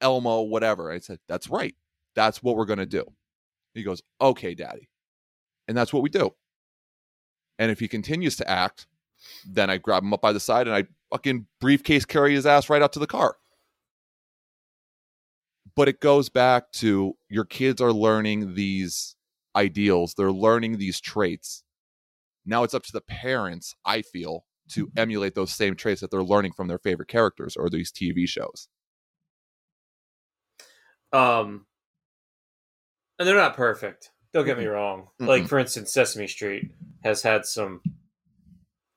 Elmo, 0.00 0.42
whatever. 0.42 0.90
I 0.90 0.98
said, 0.98 1.18
that's 1.28 1.48
right. 1.48 1.74
That's 2.14 2.42
what 2.42 2.56
we're 2.56 2.64
going 2.64 2.80
to 2.80 2.86
do. 2.86 3.04
He 3.76 3.84
goes, 3.84 4.02
okay, 4.20 4.54
daddy. 4.54 4.88
And 5.68 5.76
that's 5.76 5.92
what 5.92 6.02
we 6.02 6.08
do. 6.08 6.34
And 7.58 7.70
if 7.70 7.80
he 7.80 7.88
continues 7.88 8.36
to 8.36 8.48
act, 8.48 8.86
then 9.46 9.70
I 9.70 9.78
grab 9.78 10.02
him 10.02 10.12
up 10.12 10.20
by 10.20 10.32
the 10.32 10.40
side 10.40 10.66
and 10.66 10.76
I 10.76 10.84
fucking 11.10 11.46
briefcase 11.60 12.04
carry 12.04 12.34
his 12.34 12.46
ass 12.46 12.68
right 12.68 12.82
out 12.82 12.92
to 12.94 12.98
the 12.98 13.06
car. 13.06 13.36
But 15.74 15.88
it 15.88 16.00
goes 16.00 16.28
back 16.28 16.72
to 16.72 17.14
your 17.28 17.44
kids 17.44 17.80
are 17.80 17.92
learning 17.92 18.54
these 18.54 19.16
ideals, 19.54 20.14
they're 20.14 20.32
learning 20.32 20.78
these 20.78 21.00
traits. 21.00 21.62
Now 22.44 22.62
it's 22.62 22.74
up 22.74 22.84
to 22.84 22.92
the 22.92 23.00
parents, 23.00 23.74
I 23.84 24.02
feel, 24.02 24.44
to 24.70 24.90
emulate 24.96 25.34
those 25.34 25.52
same 25.52 25.74
traits 25.74 26.00
that 26.00 26.10
they're 26.10 26.22
learning 26.22 26.52
from 26.52 26.68
their 26.68 26.78
favorite 26.78 27.08
characters 27.08 27.56
or 27.56 27.68
these 27.68 27.90
TV 27.90 28.28
shows. 28.28 28.68
Um, 31.12 31.66
and 33.18 33.26
they're 33.26 33.36
not 33.36 33.56
perfect. 33.56 34.10
Don't 34.32 34.44
get 34.44 34.58
me 34.58 34.66
wrong. 34.66 35.08
Mm-mm. 35.20 35.26
Like 35.26 35.46
for 35.48 35.58
instance, 35.58 35.92
Sesame 35.92 36.26
Street 36.26 36.70
has 37.02 37.22
had 37.22 37.46
some 37.46 37.80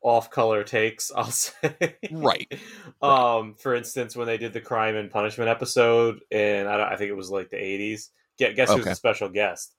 off-color 0.02 0.64
takes. 0.64 1.12
I'll 1.16 1.32
say 1.32 1.98
right. 2.12 2.52
um, 3.02 3.56
for 3.56 3.76
instance, 3.76 4.16
when 4.16 4.28
they 4.28 4.38
did 4.38 4.54
the 4.54 4.62
Crime 4.62 4.96
and 4.96 5.12
Punishment 5.12 5.50
episode, 5.50 6.20
and 6.32 6.68
I, 6.68 6.94
I 6.94 6.96
think 6.96 7.10
it 7.10 7.16
was 7.16 7.30
like 7.30 7.50
the 7.50 7.58
'80s. 7.58 8.10
Guess, 8.38 8.56
guess 8.56 8.70
okay. 8.70 8.78
who's 8.78 8.86
the 8.86 8.96
special 8.96 9.30
guest? 9.30 9.76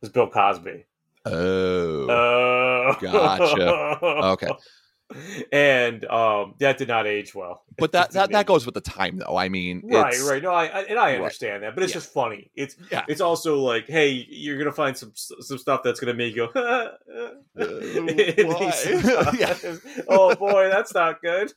It 0.00 0.06
was 0.06 0.10
Bill 0.10 0.28
Cosby. 0.28 0.86
Oh. 1.26 2.10
Oh. 2.10 2.96
Gotcha. 3.00 4.04
Okay. 4.04 4.48
And 5.52 6.04
um, 6.04 6.54
that 6.60 6.78
did 6.78 6.88
not 6.88 7.06
age 7.06 7.34
well. 7.34 7.64
But 7.78 7.92
that, 7.92 8.10
that, 8.12 8.30
that 8.32 8.46
goes 8.46 8.66
with 8.66 8.74
the 8.74 8.80
time, 8.82 9.16
though. 9.16 9.36
I 9.36 9.48
mean, 9.48 9.82
right, 9.90 10.14
right. 10.22 10.42
No, 10.42 10.50
I, 10.50 10.66
I 10.66 10.80
and 10.82 10.98
I 10.98 11.16
understand 11.16 11.62
right. 11.62 11.68
that, 11.68 11.74
but 11.74 11.82
it's 11.82 11.92
yeah. 11.92 12.00
just 12.00 12.12
funny. 12.12 12.50
It's 12.54 12.76
yeah. 12.92 13.04
It's 13.08 13.22
also 13.22 13.58
like, 13.58 13.86
hey, 13.86 14.26
you're 14.28 14.58
gonna 14.58 14.70
find 14.70 14.94
some 14.94 15.12
some 15.14 15.56
stuff 15.56 15.80
that's 15.82 15.98
gonna 15.98 16.12
make 16.12 16.36
you 16.36 16.48
go, 16.52 16.60
uh, 16.60 16.92
yeah. 19.38 19.54
oh 20.08 20.34
boy, 20.34 20.68
that's 20.68 20.92
not 20.92 21.22
good. 21.22 21.52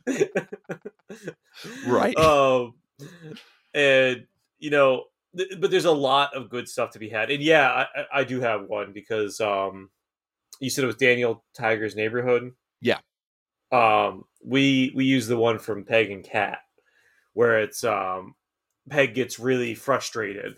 right. 1.86 2.16
Um, 2.18 2.76
and 3.74 4.26
you 4.60 4.70
know, 4.70 5.04
but 5.34 5.72
there's 5.72 5.84
a 5.84 5.92
lot 5.92 6.34
of 6.36 6.50
good 6.50 6.70
stuff 6.70 6.92
to 6.92 7.00
be 7.00 7.10
had. 7.10 7.32
And 7.32 7.44
yeah, 7.44 7.86
I, 7.96 8.20
I 8.20 8.24
do 8.24 8.40
have 8.40 8.68
one 8.68 8.94
because 8.94 9.42
um, 9.42 9.90
you 10.62 10.70
said 10.70 10.86
it 10.86 10.88
was 10.88 10.96
Daniel 10.96 11.44
Tiger's 11.54 11.96
Neighborhood. 11.96 12.54
Yeah. 12.82 13.00
Um, 13.74 14.26
we 14.46 14.92
we 14.96 15.06
use 15.06 15.28
the 15.28 15.38
one 15.38 15.60
from 15.60 15.84
Peg 15.84 16.12
and 16.12 16.24
Cat, 16.24 16.60
where 17.34 17.60
it's 17.60 17.84
um, 17.84 18.36
Peg 18.90 19.14
gets 19.14 19.40
really 19.40 19.74
frustrated, 19.74 20.58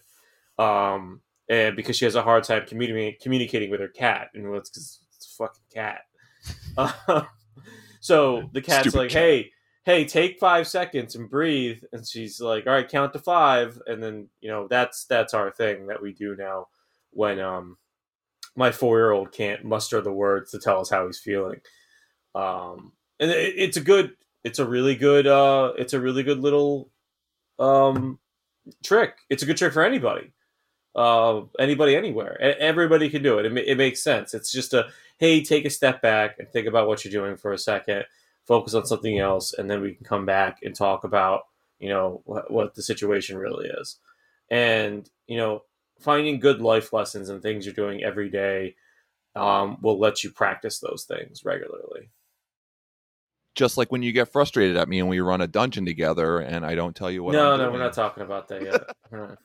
um, 0.60 1.22
and 1.50 1.76
because 1.76 1.96
she 1.96 2.06
has 2.06 2.16
a 2.16 2.24
hard 2.24 2.44
time 2.44 2.64
communi- 2.64 3.20
communicating 3.20 3.70
with 3.70 3.80
her 3.80 3.88
cat, 3.88 4.30
and 4.34 4.54
it's 4.56 4.70
because 4.70 5.00
it's 5.16 5.34
a 5.34 5.44
fucking 5.44 5.64
cat. 5.74 6.02
Uh, 6.78 7.24
so 8.02 8.50
the 8.52 8.62
cat's 8.62 8.90
Stupid 8.90 8.98
like, 8.98 9.10
cat. 9.10 9.22
"Hey, 9.22 9.52
hey, 9.86 10.04
take 10.04 10.40
five 10.40 10.68
seconds 10.68 11.16
and 11.16 11.30
breathe. 11.30 11.82
And 11.94 12.06
she's 12.06 12.42
like, 12.42 12.66
all 12.66 12.74
right, 12.74 12.90
count 12.90 13.14
to 13.14 13.20
five. 13.20 13.80
And 13.86 14.02
then, 14.02 14.28
you 14.42 14.50
know, 14.50 14.68
that's, 14.68 15.06
that's 15.06 15.34
our 15.34 15.52
thing 15.52 15.88
that 15.88 16.02
we 16.02 16.12
do 16.12 16.36
now 16.36 16.68
when, 17.12 17.40
um, 17.40 17.78
my 18.56 18.72
four 18.72 18.98
year 18.98 19.12
old 19.12 19.32
can't 19.32 19.64
muster 19.64 20.02
the 20.02 20.12
words 20.12 20.52
to 20.52 20.60
tell 20.60 20.80
us 20.82 20.90
how 20.90 21.06
he's 21.06 21.20
feeling. 21.20 21.60
Um, 22.34 22.94
and 23.20 23.32
it, 23.32 23.54
it's 23.58 23.78
a 23.78 23.82
good, 23.82 24.16
it's 24.44 24.60
a 24.60 24.66
really 24.66 24.96
good, 24.96 25.28
uh, 25.28 25.74
it's 25.78 25.94
a 25.94 26.00
really 26.00 26.24
good 26.24 26.40
little, 26.40 26.90
um, 27.60 28.20
trick. 28.84 29.18
It's 29.30 29.44
a 29.44 29.46
good 29.46 29.58
trick 29.58 29.74
for 29.74 29.84
anybody. 29.84 30.32
Uh, 30.96 31.42
anybody 31.60 31.96
anywhere. 31.96 32.40
Everybody 32.42 33.10
can 33.10 33.22
do 33.22 33.38
it. 33.40 33.46
it. 33.46 33.58
It 33.58 33.78
makes 33.78 34.02
sense. 34.02 34.34
It's 34.34 34.52
just 34.52 34.74
a, 34.74 34.88
hey, 35.18 35.44
take 35.44 35.66
a 35.66 35.70
step 35.70 36.02
back 36.02 36.38
and 36.40 36.50
think 36.50 36.68
about 36.68 36.88
what 36.88 37.04
you're 37.04 37.12
doing 37.12 37.36
for 37.36 37.52
a 37.52 37.58
second 37.58 38.06
focus 38.46 38.74
on 38.74 38.86
something 38.86 39.20
else, 39.20 39.54
and 39.54 39.70
then 39.70 39.82
we 39.82 39.94
can 39.94 40.06
come 40.06 40.26
back 40.26 40.60
and 40.64 40.76
talk 40.76 41.04
about 41.04 41.44
you 41.80 41.90
know 41.90 42.22
what, 42.26 42.50
what 42.52 42.76
the 42.76 42.82
situation 42.82 43.38
really 43.38 43.68
is, 43.68 43.98
and 44.50 45.10
you 45.28 45.38
know 45.38 45.64
finding 46.00 46.40
good 46.40 46.62
life 46.62 46.94
lessons 46.94 47.30
and 47.30 47.42
things 47.42 47.66
you're 47.66 47.74
doing 47.74 48.04
every 48.04 48.30
day 48.30 48.76
um, 49.36 49.78
will 49.82 50.00
let 50.00 50.24
you 50.24 50.30
practice 50.30 50.80
those 50.80 51.06
things 51.06 51.44
regularly. 51.44 52.10
Just 53.56 53.78
like 53.78 53.92
when 53.92 54.04
you 54.04 54.12
get 54.12 54.32
frustrated 54.32 54.76
at 54.78 54.90
me 54.90 55.00
and 55.00 55.08
we 55.08 55.20
run 55.22 55.42
a 55.42 55.48
dungeon 55.48 55.86
together, 55.86 56.40
and 56.40 56.66
I 56.66 56.76
don't 56.76 56.96
tell 56.96 57.10
you 57.10 57.24
what. 57.24 57.32
No, 57.32 57.54
I'm 57.54 57.58
no, 57.58 57.66
doing. 57.66 57.74
we're 57.74 57.84
not 57.86 57.94
talking 57.94 58.24
about 58.24 58.50
that 58.50 58.62
yet. 58.62 58.84
we're 59.12 59.28
not. 59.28 59.38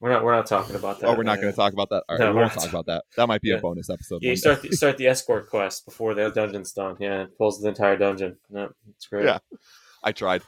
We're 0.00 0.10
not. 0.10 0.24
We're 0.24 0.34
not 0.34 0.46
talking 0.46 0.76
about 0.76 1.00
that. 1.00 1.08
Oh, 1.08 1.14
we're 1.14 1.22
not 1.22 1.40
going 1.40 1.52
to 1.52 1.56
talk 1.56 1.72
about 1.72 1.90
that. 1.90 2.04
All 2.08 2.16
right, 2.16 2.24
no, 2.24 2.32
we 2.32 2.38
won't 2.38 2.52
talk 2.52 2.68
about 2.68 2.86
that. 2.86 3.04
That 3.16 3.26
might 3.26 3.40
be 3.40 3.50
yeah. 3.50 3.56
a 3.56 3.60
bonus 3.60 3.88
episode. 3.88 4.22
Yeah, 4.22 4.30
you 4.30 4.36
start 4.36 4.62
the, 4.62 4.72
start 4.72 4.96
the 4.96 5.06
escort 5.06 5.48
quest 5.48 5.84
before 5.84 6.14
the 6.14 6.30
dungeon's 6.30 6.72
done. 6.72 6.96
Yeah, 7.00 7.22
it 7.22 7.38
pulls 7.38 7.60
the 7.60 7.68
entire 7.68 7.96
dungeon. 7.96 8.36
No, 8.50 8.70
it's 8.90 9.06
great. 9.06 9.24
Yeah, 9.24 9.38
I 10.02 10.12
tried. 10.12 10.42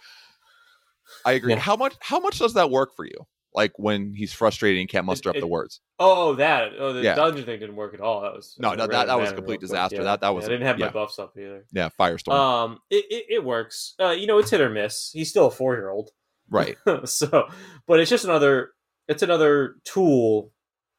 I 1.25 1.33
agree. 1.33 1.53
Yeah. 1.53 1.59
How 1.59 1.77
much? 1.77 1.95
How 2.01 2.21
much 2.21 2.39
does 2.39 2.55
that 2.55 2.71
work 2.71 2.95
for 2.97 3.05
you? 3.05 3.27
Like 3.57 3.73
when 3.79 4.13
he's 4.13 4.35
frustrated 4.35 4.79
and 4.81 4.89
can't 4.89 5.07
muster 5.07 5.31
it, 5.31 5.37
up 5.37 5.41
the 5.41 5.47
words. 5.47 5.81
Oh, 5.99 6.35
that. 6.35 6.73
Oh, 6.79 6.93
the 6.93 7.03
yeah. 7.03 7.15
dungeon 7.15 7.47
thing 7.47 7.59
didn't 7.59 7.75
work 7.75 7.95
at 7.95 8.01
all. 8.01 8.21
That 8.21 8.35
was 8.35 8.55
no, 8.59 8.77
that, 8.77 8.91
that, 8.91 9.07
that 9.07 9.19
was 9.19 9.31
a 9.31 9.35
complete 9.35 9.61
disaster. 9.61 10.05
That 10.05 10.21
that 10.21 10.35
was. 10.35 10.45
I 10.45 10.49
didn't 10.49 10.67
have 10.67 10.79
my 10.79 10.91
buffs 10.91 11.19
up 11.19 11.37
either. 11.39 11.65
Yeah, 11.73 11.89
firestorm. 11.99 12.35
Um, 12.35 12.79
it, 12.91 13.07
it, 13.09 13.25
it 13.31 13.45
works. 13.45 13.95
Uh, 13.99 14.11
you 14.11 14.27
know, 14.27 14.39
it's 14.39 14.51
hit 14.51 14.61
or 14.61 14.69
miss. 14.69 15.11
He's 15.13 15.31
still 15.31 15.47
a 15.47 15.51
four 15.51 15.75
year 15.75 15.89
old. 15.89 16.11
Right. 16.51 16.77
so, 17.05 17.49
but 17.87 17.99
it's 17.99 18.11
just 18.11 18.25
another 18.25 18.73
it's 19.09 19.23
another 19.23 19.77
tool 19.85 20.53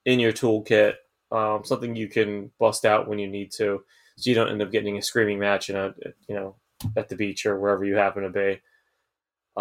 in 0.05 0.19
your 0.19 0.31
toolkit, 0.31 0.93
um, 1.31 1.63
something 1.63 1.95
you 1.95 2.07
can 2.07 2.51
bust 2.59 2.85
out 2.85 3.07
when 3.07 3.19
you 3.19 3.27
need 3.27 3.51
to, 3.51 3.83
so 4.17 4.29
you 4.29 4.35
don't 4.35 4.49
end 4.49 4.61
up 4.61 4.71
getting 4.71 4.97
a 4.97 5.01
screaming 5.01 5.39
match 5.39 5.69
in 5.69 5.75
a 5.75 5.93
you 6.27 6.35
know 6.35 6.55
at 6.95 7.09
the 7.09 7.15
beach 7.15 7.45
or 7.45 7.59
wherever 7.59 7.85
you 7.85 7.95
happen 7.95 8.23
to 8.23 8.29
be. 8.29 8.59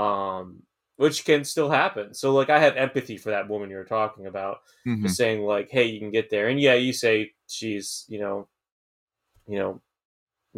Um, 0.01 0.63
which 0.97 1.25
can 1.25 1.45
still 1.45 1.71
happen. 1.71 2.15
So 2.15 2.33
like 2.33 2.51
I 2.51 2.59
have 2.59 2.77
empathy 2.77 3.17
for 3.17 3.31
that 3.31 3.49
woman 3.49 3.71
you 3.71 3.77
were 3.77 3.85
talking 3.85 4.27
about, 4.27 4.61
mm-hmm. 4.87 5.07
saying 5.07 5.43
like, 5.43 5.71
"Hey, 5.71 5.85
you 5.87 5.99
can 5.99 6.11
get 6.11 6.31
there," 6.31 6.49
and 6.49 6.61
yeah, 6.61 6.75
you 6.75 6.93
say 6.93 7.33
she's 7.49 8.05
you 8.09 8.19
know, 8.19 8.49
you 9.47 9.59
know, 9.59 9.81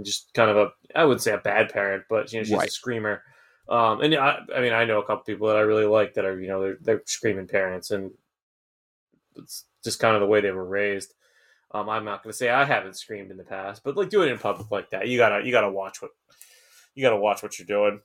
just 0.02 0.32
kind 0.34 0.50
of 0.50 0.56
a 0.56 0.72
I 0.94 1.04
wouldn't 1.04 1.22
say 1.22 1.32
a 1.32 1.38
bad 1.38 1.70
parent, 1.70 2.04
but 2.08 2.32
you 2.32 2.40
know 2.40 2.44
she's 2.44 2.54
right. 2.54 2.68
a 2.68 2.72
screamer. 2.72 3.22
Um, 3.68 4.00
and 4.00 4.14
I, 4.14 4.38
I 4.56 4.60
mean, 4.62 4.72
I 4.72 4.86
know 4.86 4.98
a 4.98 5.04
couple 5.04 5.24
people 5.24 5.48
that 5.48 5.56
I 5.56 5.60
really 5.60 5.84
like 5.84 6.14
that 6.14 6.24
are, 6.24 6.40
you 6.40 6.48
know, 6.48 6.62
they're, 6.62 6.78
they're 6.80 7.02
screaming 7.04 7.46
parents, 7.46 7.90
and 7.90 8.10
it's 9.36 9.66
just 9.84 10.00
kind 10.00 10.14
of 10.14 10.20
the 10.20 10.26
way 10.26 10.40
they 10.40 10.50
were 10.52 10.64
raised. 10.64 11.12
Um, 11.72 11.88
I'm 11.90 12.04
not 12.04 12.22
going 12.22 12.32
to 12.32 12.36
say 12.36 12.48
I 12.48 12.64
haven't 12.64 12.96
screamed 12.96 13.30
in 13.30 13.36
the 13.36 13.44
past, 13.44 13.82
but 13.84 13.94
like 13.94 14.08
doing 14.08 14.30
it 14.30 14.32
in 14.32 14.38
public 14.38 14.70
like 14.70 14.90
that, 14.90 15.08
you 15.08 15.18
gotta 15.18 15.44
you 15.44 15.52
gotta 15.52 15.70
watch 15.70 16.00
what 16.00 16.12
you 16.94 17.02
gotta 17.02 17.18
watch 17.18 17.42
what 17.42 17.58
you're 17.58 17.66
doing, 17.66 18.00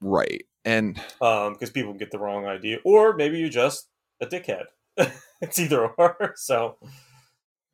right? 0.00 0.44
And 0.64 0.98
um, 1.20 1.54
because 1.54 1.70
people 1.70 1.94
get 1.94 2.10
the 2.10 2.18
wrong 2.18 2.46
idea, 2.46 2.78
or 2.84 3.14
maybe 3.14 3.38
you're 3.38 3.48
just 3.48 3.88
a 4.20 4.26
dickhead. 4.26 4.64
it's 5.40 5.58
either 5.58 5.86
or. 5.86 6.34
So 6.36 6.76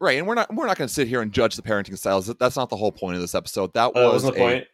right, 0.01 0.19
and 0.19 0.27
we're 0.27 0.35
not 0.35 0.55
we're 0.55 0.67
not 0.67 0.79
going 0.79 0.89
to 0.89 0.95
sit 0.95 1.09
here 1.09 1.21
and 1.23 1.33
judge 1.33 1.57
the 1.57 1.63
parenting 1.63 1.99
styles. 1.99 2.27
That's 2.39 2.57
not 2.57 2.69
the 2.71 2.77
whole 2.77 2.93
point 2.93 3.17
of 3.17 3.21
this 3.21 3.35
episode. 3.35 3.73
That 3.75 3.89
uh, 3.89 3.91
was 3.95 4.13
wasn't 4.25 4.35
the 4.35 4.41
a- 4.41 4.45
point. 4.45 4.65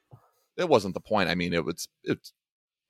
It 0.59 0.69
wasn't 0.69 0.95
the 0.95 1.01
point. 1.01 1.31
I 1.31 1.35
mean, 1.35 1.53
it 1.55 1.65
was 1.65 1.89
it's 2.05 2.33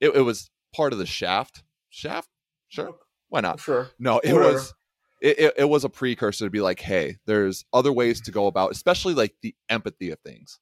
it, 0.01 0.15
it 0.17 0.23
was 0.23 0.51
part 0.75 0.93
of 0.93 0.99
the 0.99 1.07
shaft. 1.07 1.63
Shaft, 1.91 2.29
sure, 2.69 2.95
why 3.29 3.41
not? 3.41 3.61
Sure. 3.61 3.91
No, 3.99 4.19
it 4.21 4.33
Whatever. 4.33 4.55
was 4.55 4.75
it, 5.21 5.39
it, 5.39 5.55
it 5.59 5.65
was 5.69 5.85
a 5.85 5.89
precursor 5.89 6.47
to 6.47 6.51
be 6.51 6.61
like, 6.61 6.81
hey, 6.81 7.19
there's 7.27 7.65
other 7.73 7.93
ways 7.93 8.21
to 8.23 8.33
go 8.33 8.47
about, 8.49 8.73
especially 8.73 9.15
like 9.15 9.35
the 9.43 9.55
empathy 9.69 10.11
of 10.11 10.19
things, 10.21 10.59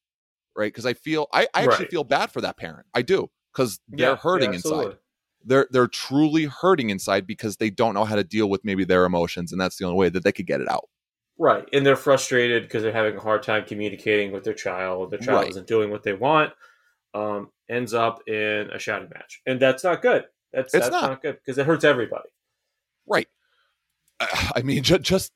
right? 0.55 0.67
Because 0.71 0.85
I 0.85 0.93
feel 0.93 1.29
I, 1.33 1.47
I 1.55 1.63
actually 1.63 1.85
Right. 1.85 1.91
feel 1.91 2.05
bad 2.05 2.31
for 2.31 2.43
that 2.43 2.59
parent. 2.59 2.87
I 2.93 3.01
do 3.03 3.31
because 3.53 3.81
they're 3.89 4.11
Yeah, 4.11 4.17
hurting 4.17 4.51
yeah, 4.51 4.57
inside. 4.57 4.97
They're 5.45 5.67
they're 5.71 5.89
truly 5.89 6.45
hurting 6.45 6.91
inside 6.91 7.27
because 7.27 7.57
they 7.57 7.71
don't 7.71 7.95
know 7.95 8.05
how 8.05 8.15
to 8.17 8.25
deal 8.25 8.49
with 8.51 8.65
maybe 8.65 8.85
their 8.85 9.05
emotions, 9.05 9.53
and 9.53 9.61
that's 9.61 9.77
the 9.77 9.85
only 9.87 9.97
way 9.99 10.09
that 10.11 10.23
they 10.25 10.33
could 10.33 10.47
get 10.47 10.61
it 10.61 10.69
out. 10.69 10.89
Right, 11.39 11.67
and 11.73 11.87
they're 11.87 11.97
frustrated 11.97 12.65
because 12.65 12.83
they're 12.83 12.93
having 12.93 13.17
a 13.17 13.21
hard 13.21 13.43
time 13.43 13.65
communicating 13.65 14.33
with 14.33 14.45
their 14.45 14.53
child. 14.55 15.11
Their 15.11 15.19
child 15.19 15.41
Right. 15.41 15.51
isn't 15.51 15.67
doing 15.67 15.91
what 15.91 16.03
they 16.03 16.13
want. 16.13 16.53
Um, 17.15 17.51
ends 17.71 17.95
up 17.95 18.21
in 18.29 18.69
a 18.71 18.79
shouting 18.79 19.09
match, 19.15 19.41
and 19.47 19.59
that's 19.59 19.83
not 19.83 20.03
good. 20.03 20.25
That's 20.53 20.75
It's 20.75 20.85
that's 20.85 20.93
not. 20.93 21.11
not, 21.11 21.23
good 21.23 21.37
because 21.37 21.57
it 21.57 21.65
hurts 21.67 21.85
everybody. 21.85 22.29
Right. 23.07 23.29
I 24.21 24.61
mean, 24.63 24.83
ju- 24.83 24.99
just 24.99 25.33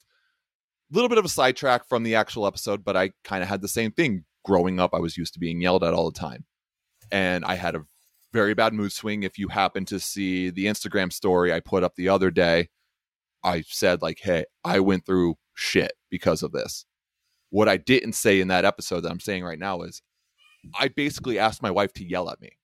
a 0.92 0.94
little 0.94 1.08
bit 1.08 1.18
of 1.18 1.24
a 1.24 1.28
sidetrack 1.30 1.88
from 1.88 2.02
the 2.02 2.14
actual 2.16 2.46
episode, 2.46 2.84
but 2.84 2.96
I 2.96 3.12
kind 3.24 3.42
of 3.42 3.48
had 3.48 3.62
the 3.62 3.68
same 3.68 3.90
thing 3.90 4.24
growing 4.44 4.78
up. 4.78 4.92
I 4.94 4.98
was 4.98 5.16
used 5.16 5.32
to 5.34 5.40
being 5.40 5.60
yelled 5.62 5.82
at 5.82 5.94
all 5.94 6.10
the 6.10 6.18
time. 6.18 6.44
And 7.10 7.44
I 7.44 7.54
had 7.54 7.74
a 7.74 7.84
very 8.34 8.52
bad 8.52 8.74
mood 8.74 8.92
swing. 8.92 9.22
If 9.22 9.38
you 9.38 9.48
happen 9.48 9.84
to 9.86 10.00
see 10.00 10.50
the 10.50 10.66
Instagram 10.66 11.12
story 11.12 11.52
I 11.54 11.60
put 11.60 11.84
up 11.84 11.94
the 11.94 12.08
other 12.08 12.32
day, 12.32 12.68
I 13.44 13.62
said, 13.68 14.02
like, 14.02 14.18
hey, 14.20 14.44
I 14.64 14.80
went 14.80 15.06
through 15.06 15.36
shit 15.54 15.92
because 16.10 16.42
of 16.42 16.50
this. 16.50 16.84
What 17.50 17.68
I 17.68 17.76
didn't 17.76 18.14
say 18.14 18.40
in 18.40 18.48
that 18.48 18.64
episode 18.64 19.02
that 19.02 19.12
I'm 19.12 19.20
saying 19.20 19.44
right 19.44 19.58
now 19.58 19.82
is 19.82 20.02
I 20.78 20.88
basically 20.88 21.38
asked 21.38 21.62
my 21.62 21.70
wife 21.70 21.92
to 21.94 22.04
yell 22.04 22.28
at 22.28 22.40
me, 22.40 22.58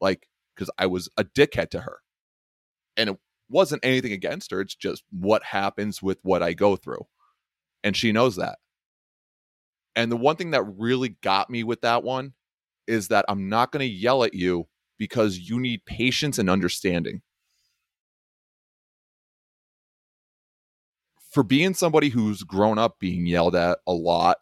like, 0.00 0.28
because 0.54 0.70
I 0.78 0.86
was 0.86 1.08
a 1.16 1.24
dickhead 1.24 1.70
to 1.70 1.80
her. 1.80 1.98
And 2.96 3.10
it 3.10 3.16
wasn't 3.48 3.84
anything 3.84 4.12
against 4.12 4.52
her. 4.52 4.60
It's 4.60 4.76
just 4.76 5.02
what 5.10 5.42
happens 5.42 6.00
with 6.00 6.18
what 6.22 6.44
I 6.44 6.52
go 6.52 6.76
through. 6.76 7.06
And 7.82 7.96
she 7.96 8.12
knows 8.12 8.36
that. 8.36 8.58
And 9.96 10.12
the 10.12 10.16
one 10.16 10.36
thing 10.36 10.52
that 10.52 10.62
really 10.62 11.16
got 11.22 11.50
me 11.50 11.64
with 11.64 11.80
that 11.80 12.04
one 12.04 12.34
is 12.86 13.08
that 13.08 13.24
I'm 13.28 13.48
not 13.48 13.72
going 13.72 13.80
to 13.80 13.92
yell 13.92 14.22
at 14.22 14.34
you 14.34 14.68
because 14.98 15.38
you 15.38 15.60
need 15.60 15.84
patience 15.86 16.38
and 16.38 16.50
understanding. 16.50 17.22
For 21.30 21.42
being 21.42 21.74
somebody 21.74 22.08
who's 22.08 22.42
grown 22.42 22.78
up 22.78 22.98
being 22.98 23.26
yelled 23.26 23.54
at 23.54 23.78
a 23.86 23.92
lot 23.92 24.38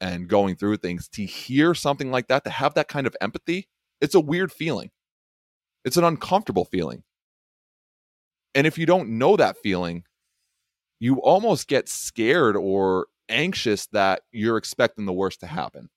and 0.00 0.28
going 0.28 0.56
through 0.56 0.78
things, 0.78 1.08
to 1.10 1.24
hear 1.24 1.74
something 1.74 2.10
like 2.10 2.28
that, 2.28 2.44
to 2.44 2.50
have 2.50 2.74
that 2.74 2.88
kind 2.88 3.06
of 3.06 3.16
empathy, 3.20 3.68
it's 4.00 4.14
a 4.14 4.20
weird 4.20 4.52
feeling. 4.52 4.90
It's 5.84 5.96
an 5.96 6.04
uncomfortable 6.04 6.64
feeling. 6.64 7.02
And 8.54 8.66
if 8.66 8.78
you 8.78 8.86
don't 8.86 9.18
know 9.18 9.36
that 9.36 9.58
feeling, 9.62 10.04
you 10.98 11.20
almost 11.20 11.68
get 11.68 11.88
scared 11.88 12.56
or 12.56 13.06
anxious 13.28 13.86
that 13.88 14.22
you're 14.32 14.56
expecting 14.56 15.04
the 15.04 15.12
worst 15.12 15.40
to 15.40 15.46
happen. 15.46 15.90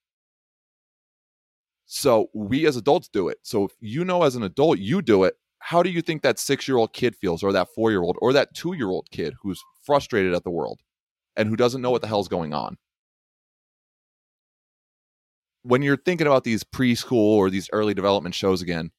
So 1.91 2.29
we 2.35 2.67
as 2.67 2.77
adults 2.77 3.09
do 3.11 3.29
it. 3.29 3.39
So 3.41 3.65
if 3.65 3.71
you 3.79 4.05
know 4.05 4.21
as 4.21 4.35
an 4.35 4.43
adult 4.43 4.77
you 4.77 5.01
do 5.01 5.23
it, 5.23 5.33
how 5.57 5.81
do 5.81 5.89
you 5.89 6.03
think 6.03 6.21
that 6.21 6.37
six 6.37 6.67
year 6.67 6.77
old 6.77 6.93
kid 6.93 7.15
feels, 7.15 7.41
or 7.41 7.51
that 7.51 7.69
four 7.73 7.89
year 7.89 8.03
old, 8.03 8.15
or 8.21 8.31
that 8.31 8.53
two 8.53 8.73
year 8.73 8.89
old 8.89 9.07
kid 9.09 9.33
who's 9.41 9.59
frustrated 9.81 10.35
at 10.35 10.43
the 10.43 10.51
world 10.51 10.81
and 11.35 11.49
who 11.49 11.55
doesn't 11.55 11.81
know 11.81 11.89
what 11.89 12.03
the 12.03 12.07
hell's 12.07 12.27
going 12.27 12.53
on? 12.53 12.77
When 15.63 15.81
you're 15.81 15.97
thinking 15.97 16.27
about 16.27 16.43
these 16.43 16.63
preschool 16.63 17.13
or 17.13 17.49
these 17.49 17.69
early 17.73 17.95
development 17.95 18.35
shows 18.35 18.61
again, 18.61 18.91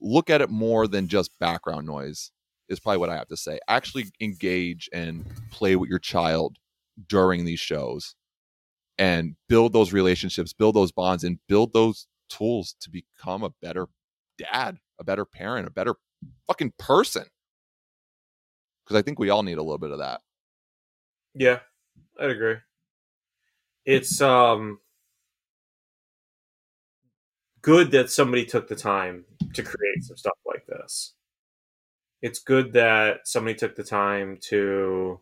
look 0.00 0.30
at 0.30 0.40
it 0.40 0.50
more 0.50 0.86
than 0.86 1.08
just 1.08 1.36
background 1.40 1.84
noise 1.84 2.30
is 2.68 2.78
probably 2.78 2.98
what 2.98 3.10
I 3.10 3.16
have 3.16 3.28
to 3.28 3.36
say. 3.36 3.58
Actually 3.66 4.04
engage 4.20 4.88
and 4.92 5.26
play 5.50 5.74
with 5.74 5.90
your 5.90 5.98
child 5.98 6.58
during 7.08 7.44
these 7.44 7.60
shows 7.60 8.14
and 8.98 9.36
build 9.48 9.72
those 9.72 9.92
relationships, 9.92 10.52
build 10.52 10.74
those 10.74 10.92
bonds, 10.92 11.24
and 11.24 11.38
build 11.48 11.72
those 11.72 12.06
tools 12.28 12.74
to 12.80 12.90
become 12.90 13.42
a 13.44 13.50
better 13.62 13.86
dad, 14.36 14.78
a 14.98 15.04
better 15.04 15.24
parent, 15.24 15.66
a 15.66 15.70
better 15.70 15.94
fucking 16.46 16.72
person. 16.78 17.24
Because 18.84 18.98
I 18.98 19.02
think 19.02 19.18
we 19.18 19.30
all 19.30 19.42
need 19.42 19.58
a 19.58 19.62
little 19.62 19.78
bit 19.78 19.90
of 19.90 19.98
that. 19.98 20.20
Yeah, 21.34 21.60
I'd 22.18 22.30
agree. 22.30 22.56
It's 23.84 24.20
um 24.20 24.80
good 27.62 27.90
that 27.92 28.10
somebody 28.10 28.44
took 28.44 28.68
the 28.68 28.76
time 28.76 29.24
to 29.54 29.62
create 29.62 30.02
some 30.02 30.16
stuff 30.16 30.38
like 30.46 30.66
this. 30.66 31.14
It's 32.20 32.40
good 32.40 32.72
that 32.72 33.20
somebody 33.24 33.54
took 33.54 33.76
the 33.76 33.84
time 33.84 34.38
to 34.48 35.20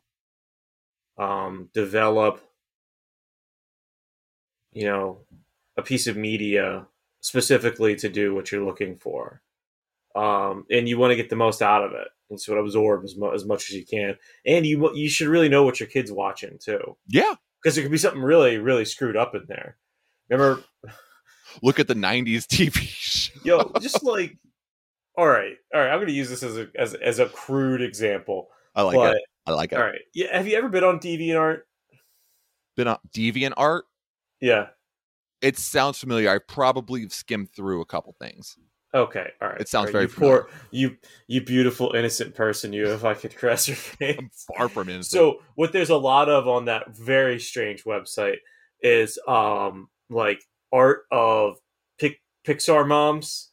um 1.19 1.71
develop 1.75 2.41
you 4.77 4.85
know 4.85 5.19
a 5.77 5.83
piece 5.83 6.07
of 6.07 6.17
media 6.17 6.87
specifically 7.21 7.97
to 7.97 8.09
do 8.09 8.35
what 8.35 8.53
you're 8.53 8.65
looking 8.65 8.97
for. 8.99 9.43
Um, 10.15 10.65
and 10.71 10.89
you 10.89 10.97
want 10.99 11.11
to 11.11 11.17
get 11.17 11.29
the 11.29 11.37
most 11.37 11.61
out 11.61 11.85
of 11.85 11.93
it 11.93 12.09
and 12.31 12.41
sort 12.41 12.59
of 12.59 12.65
absorb 12.65 13.05
as, 13.05 13.17
mu- 13.17 13.35
as 13.35 13.45
much 13.45 13.69
as 13.69 13.77
you 13.77 13.85
can. 13.85 14.17
And 14.47 14.65
you 14.65 14.95
you 14.95 15.09
should 15.11 15.29
really 15.29 15.49
know 15.51 15.63
what 15.65 15.79
your 15.81 15.89
kid's 15.89 16.11
watching 16.13 16.59
too, 16.59 16.97
Yeah. 17.09 17.35
because 17.63 17.75
there 17.75 17.85
could 17.85 17.91
be 17.93 17.99
something 17.99 18.23
really 18.23 18.59
really 18.59 18.85
screwed 18.85 19.17
up 19.17 19.35
in 19.35 19.45
there. 19.49 19.77
Remember, 20.31 20.63
Look 21.63 21.79
at 21.81 21.89
the 21.89 21.95
90s 21.95 22.47
TV 22.47 22.75
show. 22.83 23.33
yo, 23.45 23.73
just 23.81 24.03
like, 24.03 24.37
all 25.17 25.27
right, 25.27 25.57
all 25.75 25.81
right, 25.81 25.91
I'm 25.91 25.97
going 25.99 26.09
to 26.09 26.13
use 26.13 26.29
this 26.31 26.43
as 26.43 26.57
a 26.59 26.69
as, 26.79 26.95
as 26.95 27.19
a 27.19 27.27
crude 27.27 27.81
example, 27.83 28.49
I 28.75 28.83
like 28.83 28.97
but 28.97 29.17
it. 29.17 29.23
I 29.47 29.53
like 29.53 29.73
it. 29.73 29.79
all 29.79 29.85
right, 29.85 30.01
yeah, 30.15 30.37
have 30.37 30.47
you 30.49 30.57
ever 30.57 30.69
been 30.69 30.85
on 30.85 30.99
DeviantArt? 30.99 31.61
Been 32.77 32.89
on 32.89 32.99
DeviantArt. 33.15 33.83
Yeah. 34.41 34.69
It 35.43 35.59
sounds 35.59 35.99
familiar. 35.99 36.31
I 36.31 36.39
probably 36.39 37.09
skimmed 37.09 37.51
through 37.53 37.81
a 37.81 37.85
couple 37.87 38.15
things. 38.19 38.57
Okay, 38.95 39.31
all 39.43 39.49
right. 39.49 39.61
It 39.61 39.69
sounds 39.69 39.87
right, 39.87 39.93
very 39.93 40.05
you 40.05 40.09
poor, 40.09 40.49
you 40.71 40.97
you 41.27 41.43
beautiful 41.45 41.93
innocent 41.95 42.35
person. 42.35 42.73
You, 42.73 42.87
if 42.95 43.05
I 43.05 43.13
could 43.15 43.37
caress 43.37 43.69
your 43.69 43.77
face. 43.77 44.17
I'm 44.19 44.31
far 44.57 44.69
from 44.71 44.89
innocent. 44.89 45.11
So 45.13 45.43
what 45.55 45.73
there's 45.73 45.91
a 45.91 45.97
lot 45.97 46.31
of 46.31 46.49
on 46.49 46.65
that 46.67 46.95
very 46.97 47.39
strange 47.39 47.85
website 47.85 48.37
is 48.81 49.19
um 49.29 49.89
like 50.09 50.41
art 50.73 51.03
of 51.11 51.59
Pic- 51.99 52.23
Pixar 52.47 52.87
moms 52.89 53.51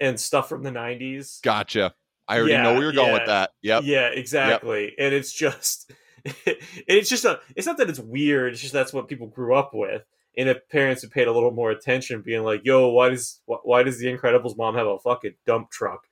and 0.00 0.20
stuff 0.20 0.48
from 0.48 0.62
the 0.62 0.70
90s. 0.70 1.42
gotcha. 1.42 1.94
I 2.28 2.38
already 2.38 2.52
Yeah, 2.52 2.62
know 2.62 2.74
where 2.74 2.82
you're 2.82 2.92
going 2.92 3.14
with 3.14 3.26
that. 3.26 3.50
Yep. 3.62 3.82
Yeah, 3.84 4.08
exactly. 4.08 4.94
And 4.98 5.14
it's 5.14 5.32
just 5.32 5.90
it's 6.46 7.08
just 7.08 7.24
a 7.24 7.40
it's 7.56 7.66
not 7.66 7.76
that 7.78 7.88
it's 7.90 7.98
weird, 8.00 8.52
it's 8.52 8.60
just 8.62 8.72
that's 8.72 8.92
what 8.92 9.08
people 9.08 9.26
grew 9.26 9.54
up 9.54 9.72
with. 9.74 10.02
And 10.36 10.48
if 10.48 10.68
parents 10.68 11.02
had 11.02 11.10
paid 11.10 11.26
a 11.26 11.32
little 11.32 11.50
more 11.50 11.70
attention 11.72 12.22
being 12.22 12.44
like, 12.44 12.64
"Yo, 12.64 12.88
why 12.90 13.08
does 13.08 13.40
wh- 13.46 13.64
why 13.64 13.82
does 13.82 13.98
the 13.98 14.06
Incredibles 14.06 14.56
mom 14.56 14.76
have 14.76 14.86
a 14.86 14.98
fucking 14.98 15.34
dump 15.46 15.70
truck?" 15.70 16.06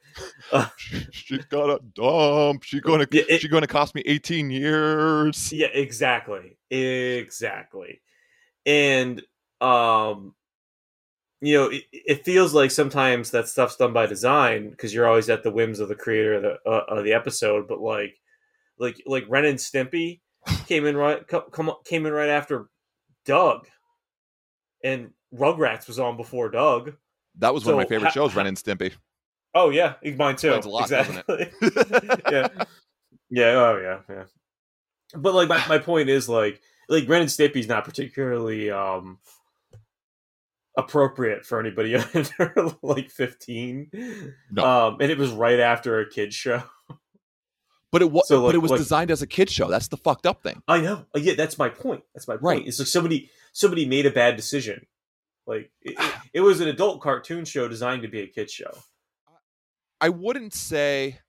She's 1.13 1.45
got 1.45 1.71
a 1.71 1.79
dump. 1.95 2.63
She's 2.65 2.81
gonna 2.81 3.07
Yeah, 3.13 3.23
it- 3.29 3.41
she's 3.41 3.51
gonna 3.51 3.67
cost 3.67 3.95
me 3.95 4.03
18 4.07 4.51
years. 4.51 5.53
Yeah, 5.53 5.69
exactly. 5.69 6.57
Exactly. 6.71 8.01
And 8.65 9.23
um 9.61 10.35
you 11.43 11.55
know, 11.55 11.69
it, 11.69 11.85
it 11.93 12.25
feels 12.25 12.55
like 12.55 12.71
sometimes 12.71 13.31
that 13.31 13.47
stuff's 13.47 13.77
done 13.77 13.93
by 13.93 14.07
design 14.07 14.71
because 14.71 14.95
you're 14.95 15.07
always 15.07 15.29
at 15.29 15.43
the 15.43 15.51
whims 15.51 15.81
of 15.81 15.89
the 15.89 15.95
creator 15.95 16.35
of 16.35 16.43
the 16.43 16.59
uh, 16.69 16.85
of 16.89 17.05
the 17.05 17.13
episode, 17.13 17.69
but 17.69 17.79
like 17.81 18.17
like 18.79 19.03
like 19.07 19.25
Ren 19.29 19.45
and 19.45 19.59
Stimpy 19.59 20.21
came 20.67 20.87
in 20.87 20.97
right 20.97 21.27
come 21.27 21.73
came 21.85 22.07
in 22.07 22.13
right 22.13 22.29
after 22.29 22.69
Doug. 23.25 23.67
And 24.85 25.11
Rugrats 25.35 25.89
was 25.89 25.99
on 25.99 26.17
before 26.17 26.51
Doug. 26.51 26.95
That 27.39 27.53
was 27.53 27.65
one 27.65 27.75
of 27.75 27.79
my 27.79 27.87
favorite 27.87 28.09
ha- 28.09 28.15
shows, 28.15 28.35
Ren 28.35 28.47
and 28.47 28.57
Stimpy. 28.57 28.93
Oh 29.55 29.71
yeah, 29.71 29.95
mine 30.17 30.37
too. 30.37 30.51
Lot, 30.51 30.83
exactly. 30.83 31.51
yeah. 32.31 32.49
Yeah, 33.31 33.45
oh 33.45 33.81
yeah, 33.83 34.15
yeah. 34.15 34.25
But 35.15 35.35
like 35.35 35.49
my, 35.49 35.67
my 35.69 35.79
point 35.79 36.09
is 36.09 36.29
like 36.29 36.61
like 36.89 37.09
Ren 37.09 37.23
and 37.23 37.31
Stimpy's 37.31 37.69
not 37.69 37.85
particularly 37.85 38.71
um 38.71 39.19
appropriate 40.77 41.45
for 41.45 41.59
anybody 41.59 41.97
under 42.15 42.55
like 42.83 43.11
15. 43.11 44.33
No. 44.53 44.65
Um 44.65 44.99
and 45.01 45.11
it 45.11 45.19
was 45.19 45.31
right 45.31 45.59
after 45.59 46.01
a 46.01 46.09
kids 46.09 46.35
show. 46.35 46.63
But 47.97 48.03
it 48.03 48.11
was 48.13 48.29
So, 48.29 48.43
but 48.47 48.55
it 48.55 48.59
was 48.59 48.71
like- 48.71 48.79
designed 48.81 49.11
as 49.11 49.23
a 49.23 49.27
kid 49.27 49.49
show. 49.51 49.69
That's 49.69 49.89
the 49.89 49.97
fucked 49.97 50.27
up 50.27 50.43
thing. 50.43 50.63
I 50.69 50.81
know. 50.81 51.07
Uh, 51.15 51.19
Yeah, 51.19 51.35
that's 51.35 51.57
my 51.59 51.69
point. 51.71 52.03
That's 52.15 52.29
my 52.29 52.35
point. 52.35 52.43
Right. 52.43 52.67
It's 52.67 52.79
like 52.79 52.89
somebody 52.89 53.31
somebody 53.53 53.87
made 53.87 54.05
a 54.07 54.11
bad 54.11 54.37
decision. 54.37 54.87
Like 55.47 55.71
it, 55.83 55.95
it, 55.99 56.15
it 56.35 56.41
was 56.41 56.61
an 56.61 56.69
adult 56.69 57.01
cartoon 57.01 57.45
show 57.45 57.69
designed 57.69 58.03
to 58.03 58.09
be 58.09 58.21
a 58.21 58.27
kid 58.27 58.51
show. 58.51 58.71
I 60.01 60.11
wouldn't 60.11 60.53
say 60.55 61.21